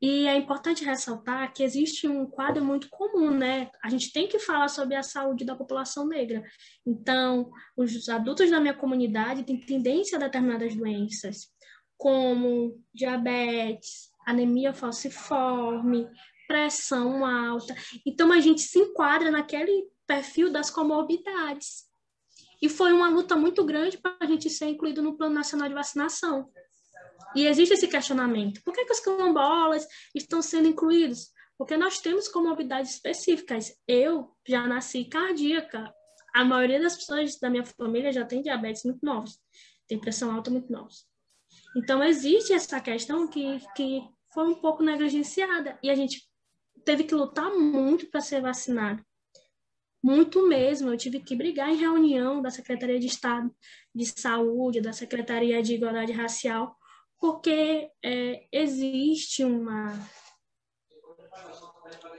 [0.01, 3.69] E é importante ressaltar que existe um quadro muito comum, né?
[3.83, 6.41] A gente tem que falar sobre a saúde da população negra.
[6.85, 11.49] Então, os adultos da minha comunidade têm tendência a determinadas doenças,
[11.97, 16.07] como diabetes, anemia falciforme,
[16.47, 17.75] pressão alta.
[18.05, 21.87] Então, a gente se enquadra naquele perfil das comorbidades.
[22.59, 25.75] E foi uma luta muito grande para a gente ser incluído no Plano Nacional de
[25.75, 26.51] Vacinação.
[27.35, 31.31] E existe esse questionamento: por que, que os quilombolas estão sendo incluídos?
[31.57, 33.71] Porque nós temos comorbidades específicas.
[33.87, 35.93] Eu já nasci cardíaca.
[36.33, 39.39] A maioria das pessoas da minha família já tem diabetes muito novos,
[39.87, 41.05] tem pressão alta muito novos.
[41.75, 44.01] Então, existe essa questão que, que
[44.33, 45.77] foi um pouco negligenciada.
[45.83, 46.27] E a gente
[46.83, 49.03] teve que lutar muito para ser vacinado
[50.01, 50.89] muito mesmo.
[50.89, 53.53] Eu tive que brigar em reunião da Secretaria de Estado
[53.93, 56.75] de Saúde, da Secretaria de Igualdade Racial,
[57.19, 59.93] porque é, existe uma,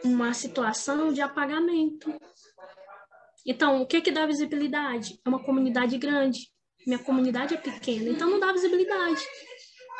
[0.04, 2.14] uma situação de apagamento.
[3.46, 5.18] Então, o que, que dá visibilidade?
[5.24, 6.50] É uma comunidade grande.
[6.86, 9.22] Minha comunidade é pequena, então não dá visibilidade.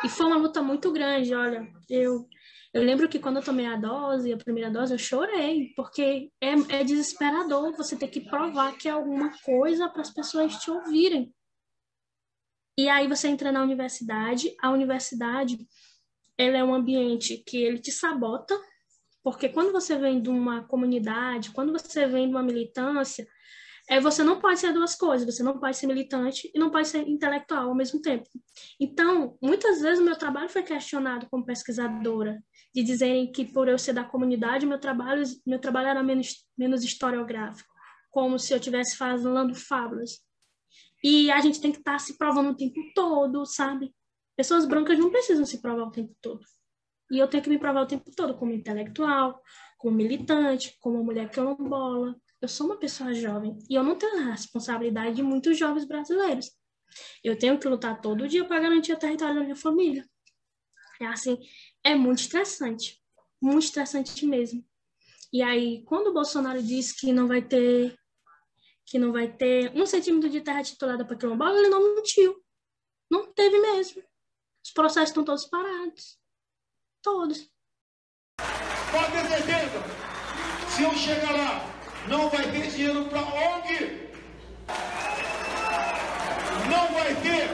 [0.04, 1.34] E foi uma luta muito grande.
[1.34, 2.28] Olha, eu
[2.72, 6.52] eu lembro que quando eu tomei a dose, a primeira dose, eu chorei, porque é,
[6.78, 11.34] é desesperador você ter que provar que é alguma coisa para as pessoas te ouvirem.
[12.78, 15.58] E aí você entra na universidade, a universidade
[16.38, 18.58] ela é um ambiente que ele te sabota,
[19.22, 23.26] porque quando você vem de uma comunidade, quando você vem de uma militância,
[23.90, 26.86] é, você não pode ser duas coisas, você não pode ser militante e não pode
[26.86, 28.28] ser intelectual ao mesmo tempo.
[28.78, 32.40] Então, muitas vezes o meu trabalho foi questionado como pesquisadora,
[32.72, 36.84] de dizerem que por eu ser da comunidade, meu trabalho, meu trabalho era menos, menos
[36.84, 37.68] historiográfico,
[38.12, 40.20] como se eu estivesse falando fábulas.
[41.02, 43.92] E a gente tem que estar tá se provando o tempo todo, sabe?
[44.36, 46.40] Pessoas brancas não precisam se provar o tempo todo.
[47.10, 49.42] E eu tenho que me provar o tempo todo como intelectual,
[49.76, 54.32] como militante, como mulher quilombola, eu sou uma pessoa jovem e eu não tenho a
[54.32, 56.50] responsabilidade de muitos jovens brasileiros.
[57.22, 60.08] Eu tenho que lutar todo dia para garantir o território da minha família.
[61.00, 61.38] É assim,
[61.84, 63.00] é muito estressante,
[63.40, 64.64] muito estressante mesmo.
[65.32, 67.96] E aí, quando o Bolsonaro disse que não vai ter
[68.86, 72.44] que não vai ter um centímetro de terra titulada para quilombola, ele não mentiu.
[73.08, 74.02] Não teve mesmo.
[74.64, 76.18] Os processos estão todos parados.
[77.00, 77.48] Todos.
[78.90, 79.78] Pode ter certeza,
[80.74, 81.69] se eu chegar lá,
[82.08, 84.10] não vai ter dinheiro para ONG.
[86.68, 87.50] Não vai ter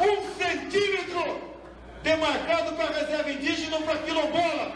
[0.00, 1.54] um centímetro
[2.02, 4.72] demarcado para reserva indígena ou para quilombola.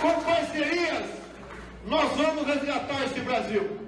[0.00, 1.06] Com parcerias,
[1.86, 3.80] nós vamos resgatar esse Brasil.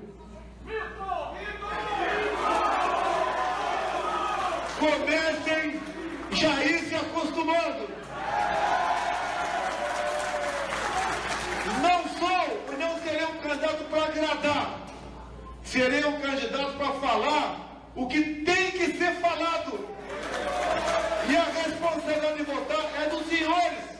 [4.79, 5.81] Comecem
[6.33, 7.89] já ir se acostumando.
[11.83, 14.81] Não sou e não serei um candidato para agradar.
[15.65, 19.89] Serei um candidato para falar o que tem que ser falado.
[21.29, 23.97] E a responsabilidade de votar é dos senhores.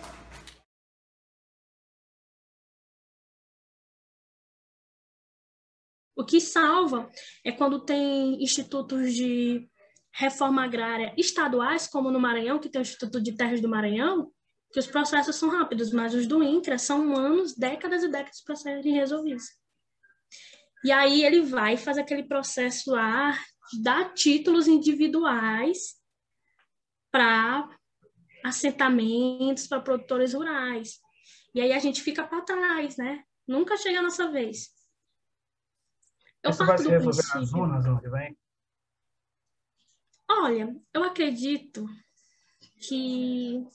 [6.15, 7.09] O que salva
[7.45, 9.69] é quando tem institutos de
[10.13, 14.33] reforma agrária estaduais, como no Maranhão, que tem o Instituto de Terras do Maranhão,
[14.73, 18.57] que os processos são rápidos, mas os do INCRA são anos, décadas e décadas para
[18.57, 19.45] serem resolvidos.
[20.85, 23.39] E aí ele vai e faz aquele processo lá,
[23.83, 25.97] dá títulos individuais
[27.11, 27.69] para
[28.45, 31.01] assentamentos, para produtores rurais.
[31.55, 33.23] E aí a gente fica para trás, né?
[33.47, 34.76] Nunca chega a nossa vez.
[36.43, 38.37] Eu Isso vai se resolver nas zonas ano que vem?
[40.29, 41.87] Olha, eu acredito
[42.89, 43.67] que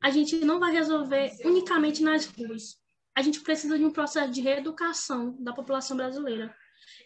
[0.00, 2.80] a gente não vai resolver unicamente nas ruas.
[3.14, 6.54] A gente precisa de um processo de reeducação da população brasileira,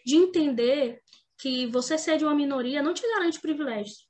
[0.05, 1.01] de entender
[1.37, 4.07] que você ser de uma minoria não te garante privilégios.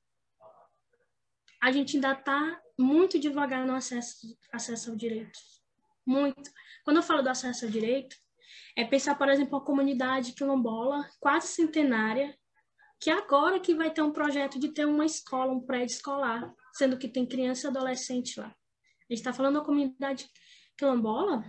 [1.62, 5.38] A gente ainda está muito devagar no acesso, acesso ao direito.
[6.06, 6.50] Muito.
[6.84, 8.16] Quando eu falo do acesso ao direito,
[8.76, 12.38] é pensar, por exemplo, a comunidade quilombola, quase centenária,
[13.00, 16.98] que agora que vai ter um projeto de ter uma escola, um prédio escolar, sendo
[16.98, 18.48] que tem criança e adolescente lá.
[18.48, 20.30] A gente está falando da comunidade
[20.78, 21.44] quilombola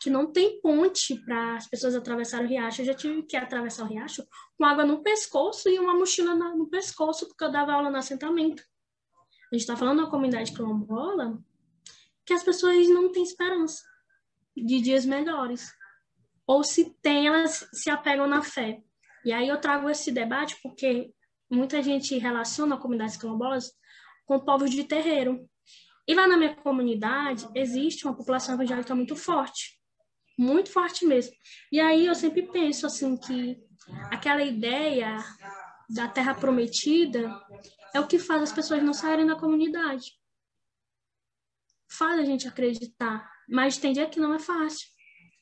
[0.00, 2.82] que não tem ponte para as pessoas atravessarem o riacho.
[2.82, 6.68] Eu já tive que atravessar o riacho com água no pescoço e uma mochila no
[6.68, 8.62] pescoço, porque eu dava aula no assentamento.
[9.50, 11.38] A gente está falando da comunidade quilombola
[12.26, 13.82] que as pessoas não têm esperança
[14.56, 15.72] de dias melhores.
[16.46, 18.82] Ou se tem, elas se apegam na fé.
[19.24, 21.12] E aí eu trago esse debate porque
[21.50, 23.72] muita gente relaciona comunidades quilombolas
[24.26, 25.48] com povos de terreiro.
[26.06, 29.80] E lá na minha comunidade existe uma população evangélica muito forte,
[30.38, 31.32] muito forte mesmo.
[31.72, 33.58] E aí eu sempre penso assim que
[34.10, 35.16] aquela ideia
[35.88, 37.40] da terra prometida
[37.94, 40.12] é o que faz as pessoas não saírem da comunidade.
[41.90, 44.93] Faz a gente acreditar, mas dia que não é fácil.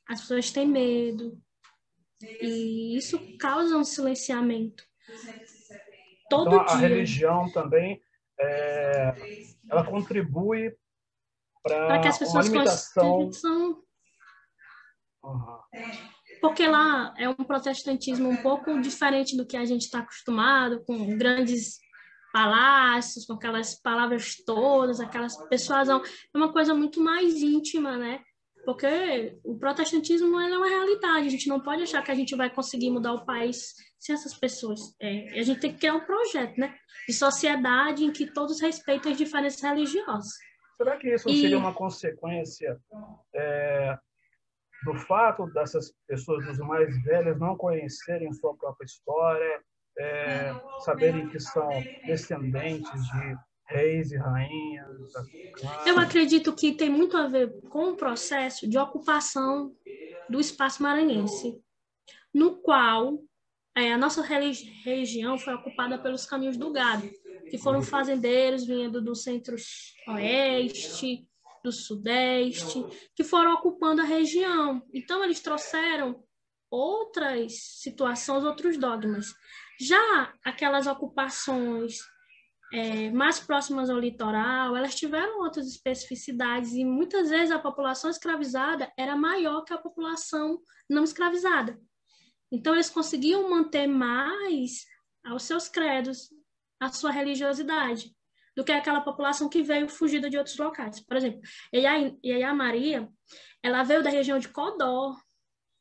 [0.09, 1.41] As pessoas têm medo,
[2.41, 4.85] e isso causa um silenciamento.
[6.29, 6.75] Todo então, dia.
[6.75, 8.01] a religião também
[8.39, 9.15] é,
[9.71, 10.75] ela contribui
[11.63, 13.31] para que as pessoas limitação...
[15.25, 15.59] Uhum.
[16.41, 21.17] Porque lá é um protestantismo um pouco diferente do que a gente está acostumado, com
[21.17, 21.79] grandes
[22.33, 26.03] palácios, com aquelas palavras todas, aquelas persuasão.
[26.03, 28.25] É uma coisa muito mais íntima, né?
[28.65, 32.49] Porque o protestantismo é uma realidade, a gente não pode achar que a gente vai
[32.49, 34.81] conseguir mudar o país sem essas pessoas.
[35.01, 36.75] É, a gente tem que criar um projeto né,
[37.09, 40.33] de sociedade em que todos respeitem as diferenças religiosas.
[40.77, 41.41] Será que isso e...
[41.41, 42.81] seria uma consequência
[43.35, 43.99] é,
[44.85, 49.63] do fato dessas pessoas, dos mais velhos, não conhecerem sua própria história,
[49.99, 51.69] é, saberem que são
[52.07, 53.37] descendentes de
[53.73, 55.13] reis e rainhas.
[55.87, 59.75] Eu acredito que tem muito a ver com o processo de ocupação
[60.29, 61.61] do espaço maranhense,
[62.33, 63.19] no qual
[63.75, 67.09] é, a nossa região foi ocupada pelos caminhos do gado,
[67.51, 71.27] que foram fazendeiros vindo do centro-oeste,
[71.65, 74.83] do sudeste, que foram ocupando a região.
[74.93, 76.23] Então, eles trouxeram
[76.71, 79.35] outras situações, outros dogmas.
[79.81, 81.99] Já aquelas ocupações
[82.73, 88.91] é, mais próximas ao litoral, elas tiveram outras especificidades e muitas vezes a população escravizada
[88.97, 91.79] era maior que a população não escravizada.
[92.51, 94.87] Então, eles conseguiam manter mais
[95.25, 96.31] aos seus credos,
[96.81, 98.15] a sua religiosidade,
[98.57, 101.01] do que aquela população que veio fugida de outros locais.
[101.01, 101.41] Por exemplo,
[101.75, 103.09] Yaya Maria,
[103.63, 105.15] ela veio da região de Codó,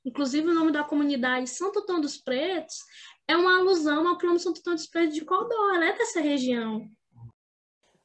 [0.06, 2.76] inclusive o nome da comunidade Santo Antônio dos Pretos
[3.32, 6.86] é uma alusão ao quilômetro Santo Antônio dos Pretos de Codó, ela é dessa região.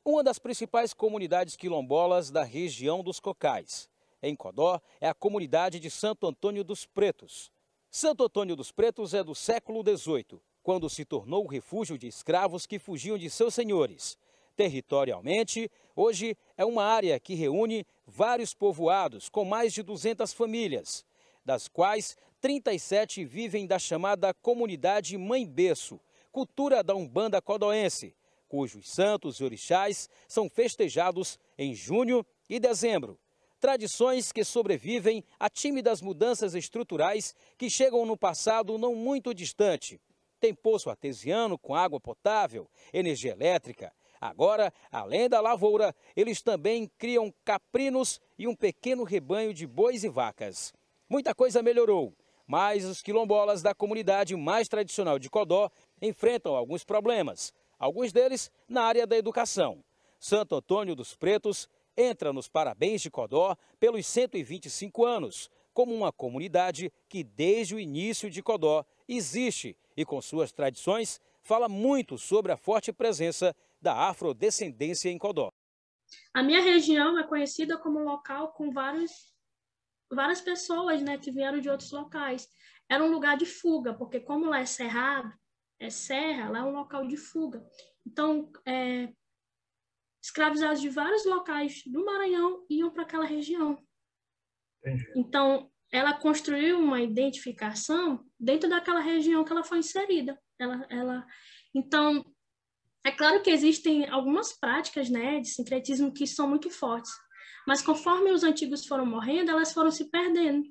[0.04, 3.90] Uma das principais comunidades quilombolas da região dos Cocais.
[4.22, 7.50] Em Codó é a comunidade de Santo Antônio dos Pretos.
[7.90, 12.78] Santo Antônio dos Pretos é do século XVIII, quando se tornou refúgio de escravos que
[12.78, 14.16] fugiam de seus senhores.
[14.54, 21.04] Territorialmente, hoje é uma área que reúne vários povoados com mais de 200 famílias,
[21.44, 22.16] das quais
[22.46, 25.98] 37 vivem da chamada comunidade Mãe Berço,
[26.30, 28.14] cultura da Umbanda Codoense,
[28.46, 33.18] cujos santos e orixás são festejados em junho e dezembro.
[33.58, 40.00] Tradições que sobrevivem a tímidas mudanças estruturais que chegam no passado não muito distante.
[40.38, 43.92] Tem poço artesiano com água potável, energia elétrica.
[44.20, 50.08] Agora, além da lavoura, eles também criam caprinos e um pequeno rebanho de bois e
[50.08, 50.72] vacas.
[51.08, 52.14] Muita coisa melhorou,
[52.46, 55.70] mas os quilombolas da comunidade mais tradicional de Codó
[56.00, 59.82] enfrentam alguns problemas, alguns deles na área da educação.
[60.18, 66.92] Santo Antônio dos Pretos entra nos parabéns de Codó pelos 125 anos, como uma comunidade
[67.08, 72.56] que desde o início de Codó existe e com suas tradições fala muito sobre a
[72.56, 75.52] forte presença da afrodescendência em Codó.
[76.32, 79.32] A minha região é conhecida como um local com vários,
[80.10, 82.48] várias pessoas né, que vieram de outros locais.
[82.88, 85.32] Era um lugar de fuga, porque como lá é cerrado,
[85.78, 87.64] é serra, lá é um local de fuga.
[88.06, 89.12] Então, é,
[90.22, 93.78] escravizados de vários locais do Maranhão iam para aquela região.
[94.80, 95.12] Entendi.
[95.16, 100.38] Então, ela construiu uma identificação dentro daquela região que ela foi inserida.
[100.58, 101.26] Ela, ela,
[101.74, 102.24] então,
[103.04, 107.12] é claro que existem algumas práticas né, de sincretismo que são muito fortes,
[107.66, 110.64] mas conforme os antigos foram morrendo, elas foram se perdendo.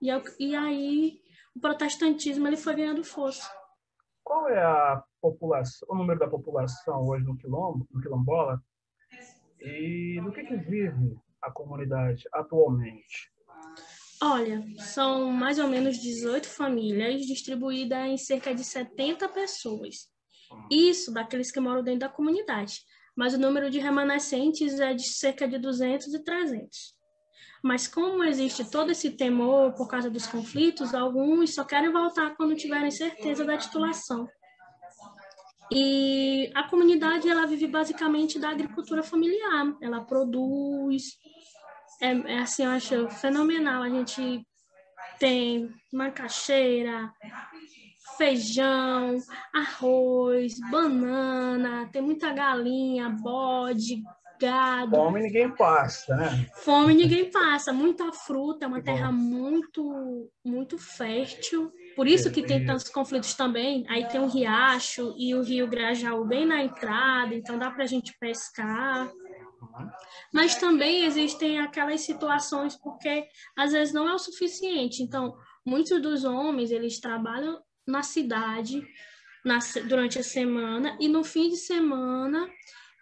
[0.00, 1.20] E, e aí
[1.54, 3.48] o protestantismo ele foi ganhando força.
[4.22, 8.62] Qual é a população, o número da população hoje no quilombo, no quilombola,
[9.60, 13.30] e no que, que vive a comunidade atualmente?
[14.20, 20.08] Olha, são mais ou menos 18 famílias distribuídas em cerca de 70 pessoas.
[20.70, 22.84] Isso daqueles que moram dentro da comunidade.
[23.16, 26.94] Mas o número de remanescentes é de cerca de 200 e 300.
[27.62, 32.56] Mas como existe todo esse temor por causa dos conflitos, alguns só querem voltar quando
[32.56, 34.28] tiverem certeza da titulação.
[35.70, 39.74] E a comunidade ela vive basicamente da agricultura familiar.
[39.80, 41.18] Ela produz,
[42.00, 43.82] é, é assim, eu acho fenomenal.
[43.82, 44.44] A gente
[45.18, 47.12] tem macaxeira,
[48.22, 49.18] feijão,
[49.52, 54.00] arroz, banana, tem muita galinha, bode,
[54.40, 54.94] gado.
[54.94, 56.46] Fome ninguém passa, né?
[56.54, 57.72] Fome ninguém passa.
[57.72, 61.72] Muita fruta, é uma terra muito, muito fértil.
[61.96, 63.84] Por isso que tem tantos conflitos também.
[63.88, 67.88] Aí tem o riacho e o rio Grajaú bem na entrada, então dá para a
[67.88, 69.10] gente pescar.
[70.32, 75.02] Mas também existem aquelas situações porque às vezes não é o suficiente.
[75.02, 75.34] Então,
[75.66, 78.86] muitos dos homens, eles trabalham na cidade
[79.44, 79.58] na,
[79.88, 82.48] durante a semana e no fim de semana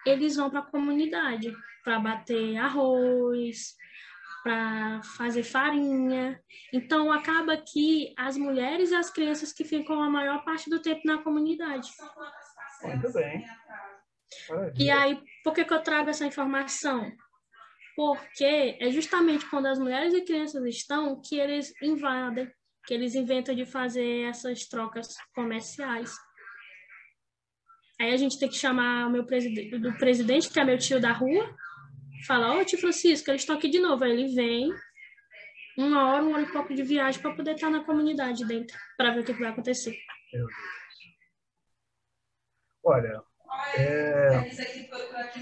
[0.06, 1.52] eles vão para a comunidade
[1.84, 3.76] para bater arroz,
[4.42, 6.40] para fazer farinha.
[6.72, 11.00] Então, acaba que as mulheres e as crianças que ficam a maior parte do tempo
[11.04, 11.90] na comunidade.
[12.82, 13.44] Muito bem.
[14.78, 17.10] E aí, por que, que eu trago essa informação?
[17.96, 22.50] Porque é justamente quando as mulheres e crianças estão que eles invadem,
[22.86, 26.12] que eles inventam de fazer essas trocas comerciais.
[28.00, 31.12] Aí a gente tem que chamar o meu do presidente, que é meu tio da
[31.12, 31.54] rua,
[32.26, 34.04] fala, ô tio Francisco, eles estão aqui de novo.
[34.04, 34.72] Aí ele vem,
[35.76, 39.12] uma hora, uma hora e pouco de viagem para poder estar na comunidade dentro, para
[39.12, 39.94] ver o que vai acontecer.
[42.82, 43.22] Olha,
[43.76, 44.50] é,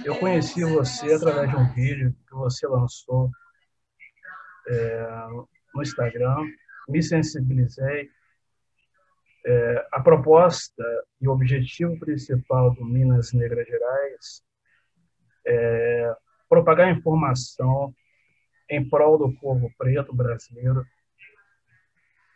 [0.04, 3.30] eu conheci você através de um vídeo que você lançou
[4.66, 5.26] é,
[5.74, 6.36] no Instagram,
[6.88, 8.10] me sensibilizei.
[9.46, 10.84] É, a proposta
[11.20, 14.42] e o objetivo principal do Minas Negras Gerais
[15.46, 16.16] é
[16.48, 17.94] propagar informação
[18.68, 20.84] em prol do povo preto brasileiro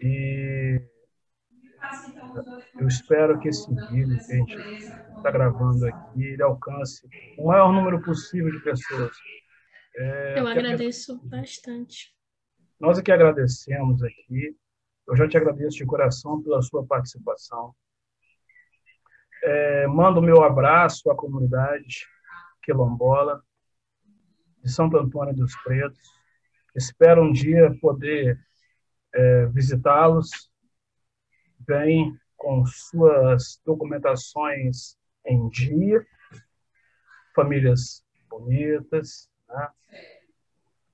[0.00, 0.80] e
[2.78, 4.56] eu espero que esse vídeo que a gente
[5.16, 9.12] está gravando aqui ele alcance o maior número possível de pessoas.
[9.96, 12.14] É, eu agradeço bastante.
[12.82, 14.56] Nós aqui agradecemos aqui.
[15.06, 17.72] Eu já te agradeço de coração pela sua participação.
[19.44, 22.08] É, mando o meu abraço à comunidade
[22.60, 23.40] quilombola
[24.64, 26.02] de Santo Antônio dos Pretos.
[26.74, 28.36] Espero um dia poder
[29.14, 30.50] é, visitá-los
[31.64, 36.04] vem com suas documentações em dia,
[37.32, 39.68] famílias bonitas, né?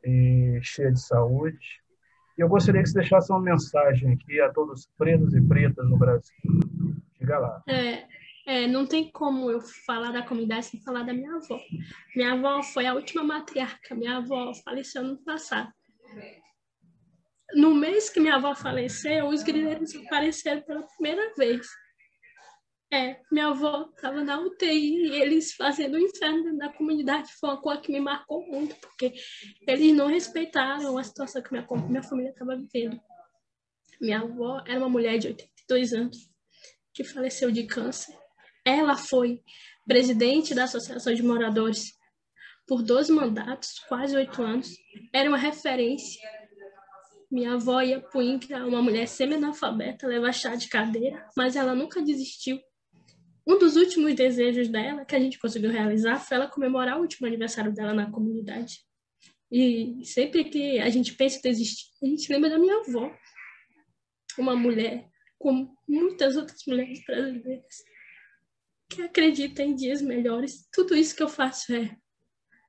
[0.05, 1.81] E cheias de saúde.
[2.37, 5.89] E eu gostaria que você deixasse uma mensagem aqui a todos os pretos e pretas
[5.89, 6.37] no Brasil.
[7.19, 7.63] Diga lá.
[7.67, 8.07] É,
[8.47, 11.61] é, não tem como eu falar da comunidade sem falar da minha avó.
[12.15, 13.95] Minha avó foi a última matriarca.
[13.95, 15.73] Minha avó faleceu no passado.
[17.55, 21.67] No mês que minha avó faleceu, os grileiros apareceram pela primeira vez.
[22.91, 27.31] É, minha avó estava na UTI e eles fazendo o inferno na comunidade.
[27.39, 29.13] Foi uma coisa que me marcou muito, porque
[29.67, 32.99] eles não respeitaram a situação que minha, minha família estava vivendo.
[34.01, 36.31] Minha avó era uma mulher de 82 anos
[36.95, 38.17] que faleceu de câncer.
[38.65, 39.43] Ela foi
[39.87, 41.93] presidente da Associação de Moradores
[42.67, 44.69] por dois mandatos, quase oito anos.
[45.13, 46.21] Era uma referência.
[47.31, 52.01] Minha avó ia para o uma mulher semi-analfabeta, levar chá de cadeira, mas ela nunca
[52.01, 52.59] desistiu
[53.49, 57.27] um dos últimos desejos dela, que a gente conseguiu realizar, foi ela comemorar o último
[57.27, 58.85] aniversário dela na comunidade.
[59.51, 63.11] E sempre que a gente pensa em desistir, a gente lembra da minha avó,
[64.39, 67.85] uma mulher, como muitas outras mulheres brasileiras,
[68.91, 70.69] que acredita em dias melhores.
[70.71, 71.97] Tudo isso que eu faço é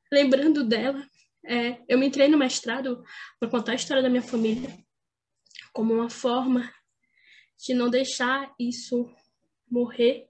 [0.09, 1.05] lembrando dela.
[1.45, 3.03] É, eu me entrei no mestrado
[3.37, 4.69] para contar a história da minha família
[5.73, 6.73] como uma forma
[7.57, 9.13] de não deixar isso
[9.69, 10.28] morrer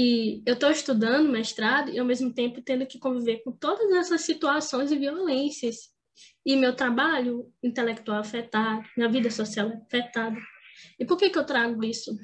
[0.00, 4.20] e eu estou estudando mestrado e, ao mesmo tempo, tendo que conviver com todas essas
[4.20, 5.92] situações e violências.
[6.46, 10.38] E meu trabalho intelectual afetado, minha vida social afetada.
[11.00, 12.16] E por que, que eu trago isso?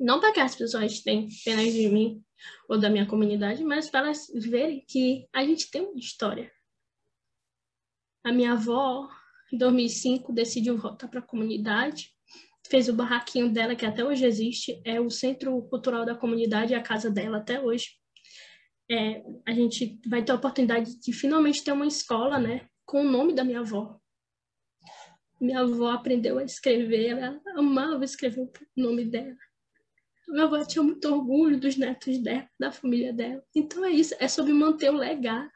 [0.00, 2.24] Não para que as pessoas tenham pena de mim
[2.66, 6.50] ou da minha comunidade, mas para elas verem que a gente tem uma história.
[8.24, 9.10] A minha avó,
[9.52, 12.10] em 2005, decidiu voltar para a comunidade
[12.68, 16.82] fez o barraquinho dela, que até hoje existe, é o Centro Cultural da Comunidade, a
[16.82, 17.90] casa dela até hoje.
[18.90, 23.10] É, a gente vai ter a oportunidade de finalmente ter uma escola, né, com o
[23.10, 23.98] nome da minha avó.
[25.40, 29.36] Minha avó aprendeu a escrever, ela amava escrever o nome dela.
[30.28, 33.44] Minha avó tinha muito orgulho dos netos dela, da família dela.
[33.54, 35.50] Então é isso, é sobre manter o legado.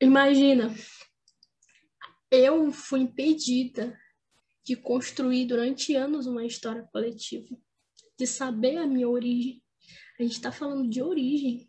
[0.00, 0.74] Imagina,
[2.30, 3.98] eu fui impedida
[4.64, 7.56] de construir durante anos uma história coletiva,
[8.18, 9.62] de saber a minha origem.
[10.18, 11.68] A gente está falando de origem,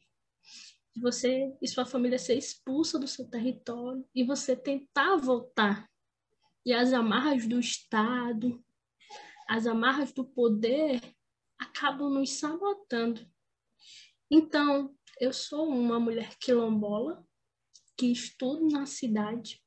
[0.95, 5.89] de você e sua família ser expulsa do seu território e você tentar voltar.
[6.65, 8.63] E as amarras do Estado,
[9.47, 11.01] as amarras do poder
[11.59, 13.27] acabam nos sabotando.
[14.31, 17.25] Então, eu sou uma mulher quilombola
[17.97, 19.63] que estudo na cidade,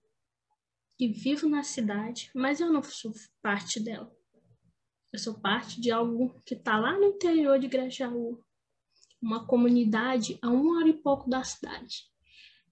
[0.98, 4.12] e vivo na cidade, mas eu não sou parte dela.
[5.12, 8.44] Eu sou parte de algo que está lá no interior de Grajaú,
[9.20, 12.04] uma comunidade a uma hora e pouco da cidade.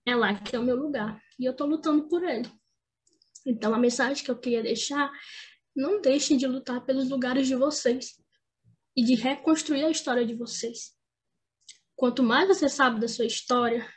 [0.04, 2.50] É lá que é o meu lugar e eu estou lutando por ele.
[3.44, 5.10] Então, a mensagem que eu queria deixar:
[5.74, 8.20] não deixem de lutar pelos lugares de vocês
[8.96, 10.94] e de reconstruir a história de vocês.
[11.94, 13.88] Quanto mais você sabe da sua história,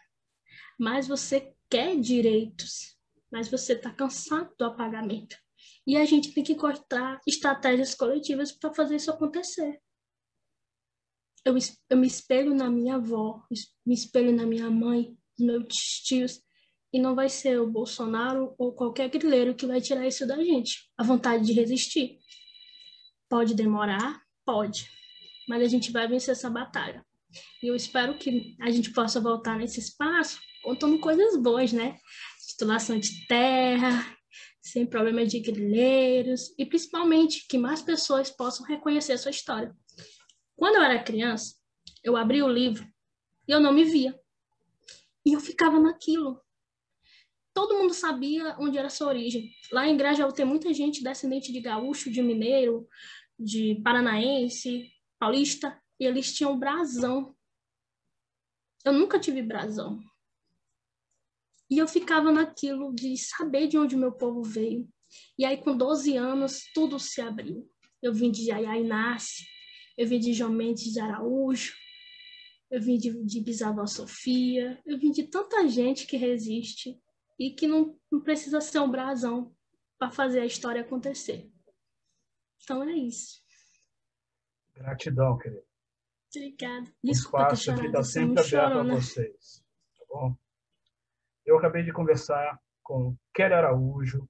[0.77, 2.98] mais você quer direitos,
[3.31, 5.35] mas você está cansado do apagamento.
[5.85, 9.79] E a gente tem que encontrar estratégias coletivas para fazer isso acontecer.
[11.45, 11.55] Eu,
[11.89, 13.43] eu me espelho na minha avó,
[13.85, 16.41] me espelho na minha mãe, meus tios,
[16.91, 20.89] e não vai ser o Bolsonaro ou qualquer grileiro que vai tirar isso da gente.
[20.97, 22.19] A vontade de resistir.
[23.29, 24.21] Pode demorar?
[24.45, 24.89] Pode.
[25.47, 27.05] Mas a gente vai vencer essa batalha.
[27.61, 31.97] E eu espero que a gente possa voltar nesse espaço contando coisas boas, né?
[32.49, 34.17] Titulação de terra,
[34.61, 39.75] sem problema de grileiros e principalmente que mais pessoas possam reconhecer a sua história.
[40.55, 41.55] Quando eu era criança,
[42.03, 42.87] eu abri o livro
[43.47, 44.19] e eu não me via.
[45.25, 46.41] E eu ficava naquilo.
[47.53, 49.51] Todo mundo sabia onde era a sua origem.
[49.71, 52.87] Lá em Grajaú tem muita gente descendente de gaúcho, de mineiro,
[53.37, 57.35] de paranaense, paulista, e eles tinham brasão.
[58.83, 59.99] Eu nunca tive brasão.
[61.69, 64.87] E eu ficava naquilo de saber de onde o meu povo veio.
[65.37, 67.69] E aí, com 12 anos, tudo se abriu.
[68.01, 69.45] Eu vim de Yaya Inácio,
[69.97, 71.73] eu vim de João Mendes de Araújo,
[72.71, 76.97] eu vim de, de Bisavó Sofia, eu vim de tanta gente que resiste
[77.37, 79.53] e que não, não precisa ser um brasão
[79.97, 81.51] para fazer a história acontecer.
[82.63, 83.41] Então é isso.
[84.73, 85.63] Gratidão, querido.
[86.35, 86.93] Obrigada.
[87.03, 89.63] Desculpa o espaço aqui está sempre aberto a vocês.
[89.97, 90.37] Tá bom?
[91.49, 94.29] Eu acabei de conversar com Kelly Araújo,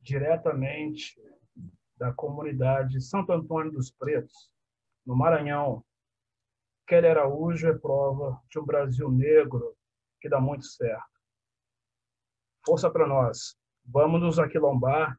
[0.00, 1.14] diretamente
[1.96, 4.50] da comunidade Santo Antônio dos Pretos,
[5.06, 5.84] no Maranhão.
[6.88, 9.76] Kelly Araújo é prova de um Brasil negro
[10.20, 11.06] que dá muito certo.
[12.66, 13.56] Força para nós.
[13.84, 15.16] Vamos nos aquilombar,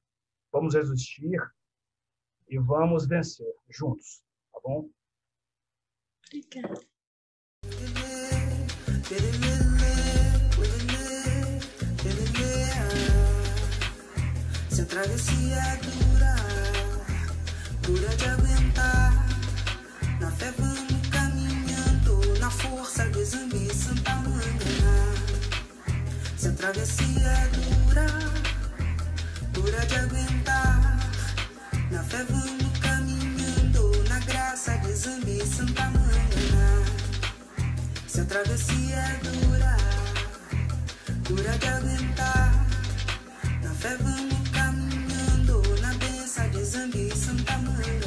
[0.51, 1.39] vamos resistir
[2.49, 4.21] e vamos vencer juntos,
[4.51, 4.89] tá bom?
[6.27, 6.81] Obrigada.
[14.73, 16.35] Se travessia é dura,
[17.83, 19.13] dura de aguentar.
[20.19, 25.13] Na fé vamos caminhando, na força de Zambi Santa Mangana.
[26.35, 28.07] Se a travessia é dura,
[29.51, 30.99] dura de aguentar.
[31.91, 36.83] Na fé vamos caminhando, na graça de Zambi Santa Mangana.
[38.07, 39.77] Se a travessia é dura,
[41.29, 42.65] dura de aguentar.
[43.61, 44.42] Na fé vamos
[46.63, 48.02] Mozambique, Santa Maria.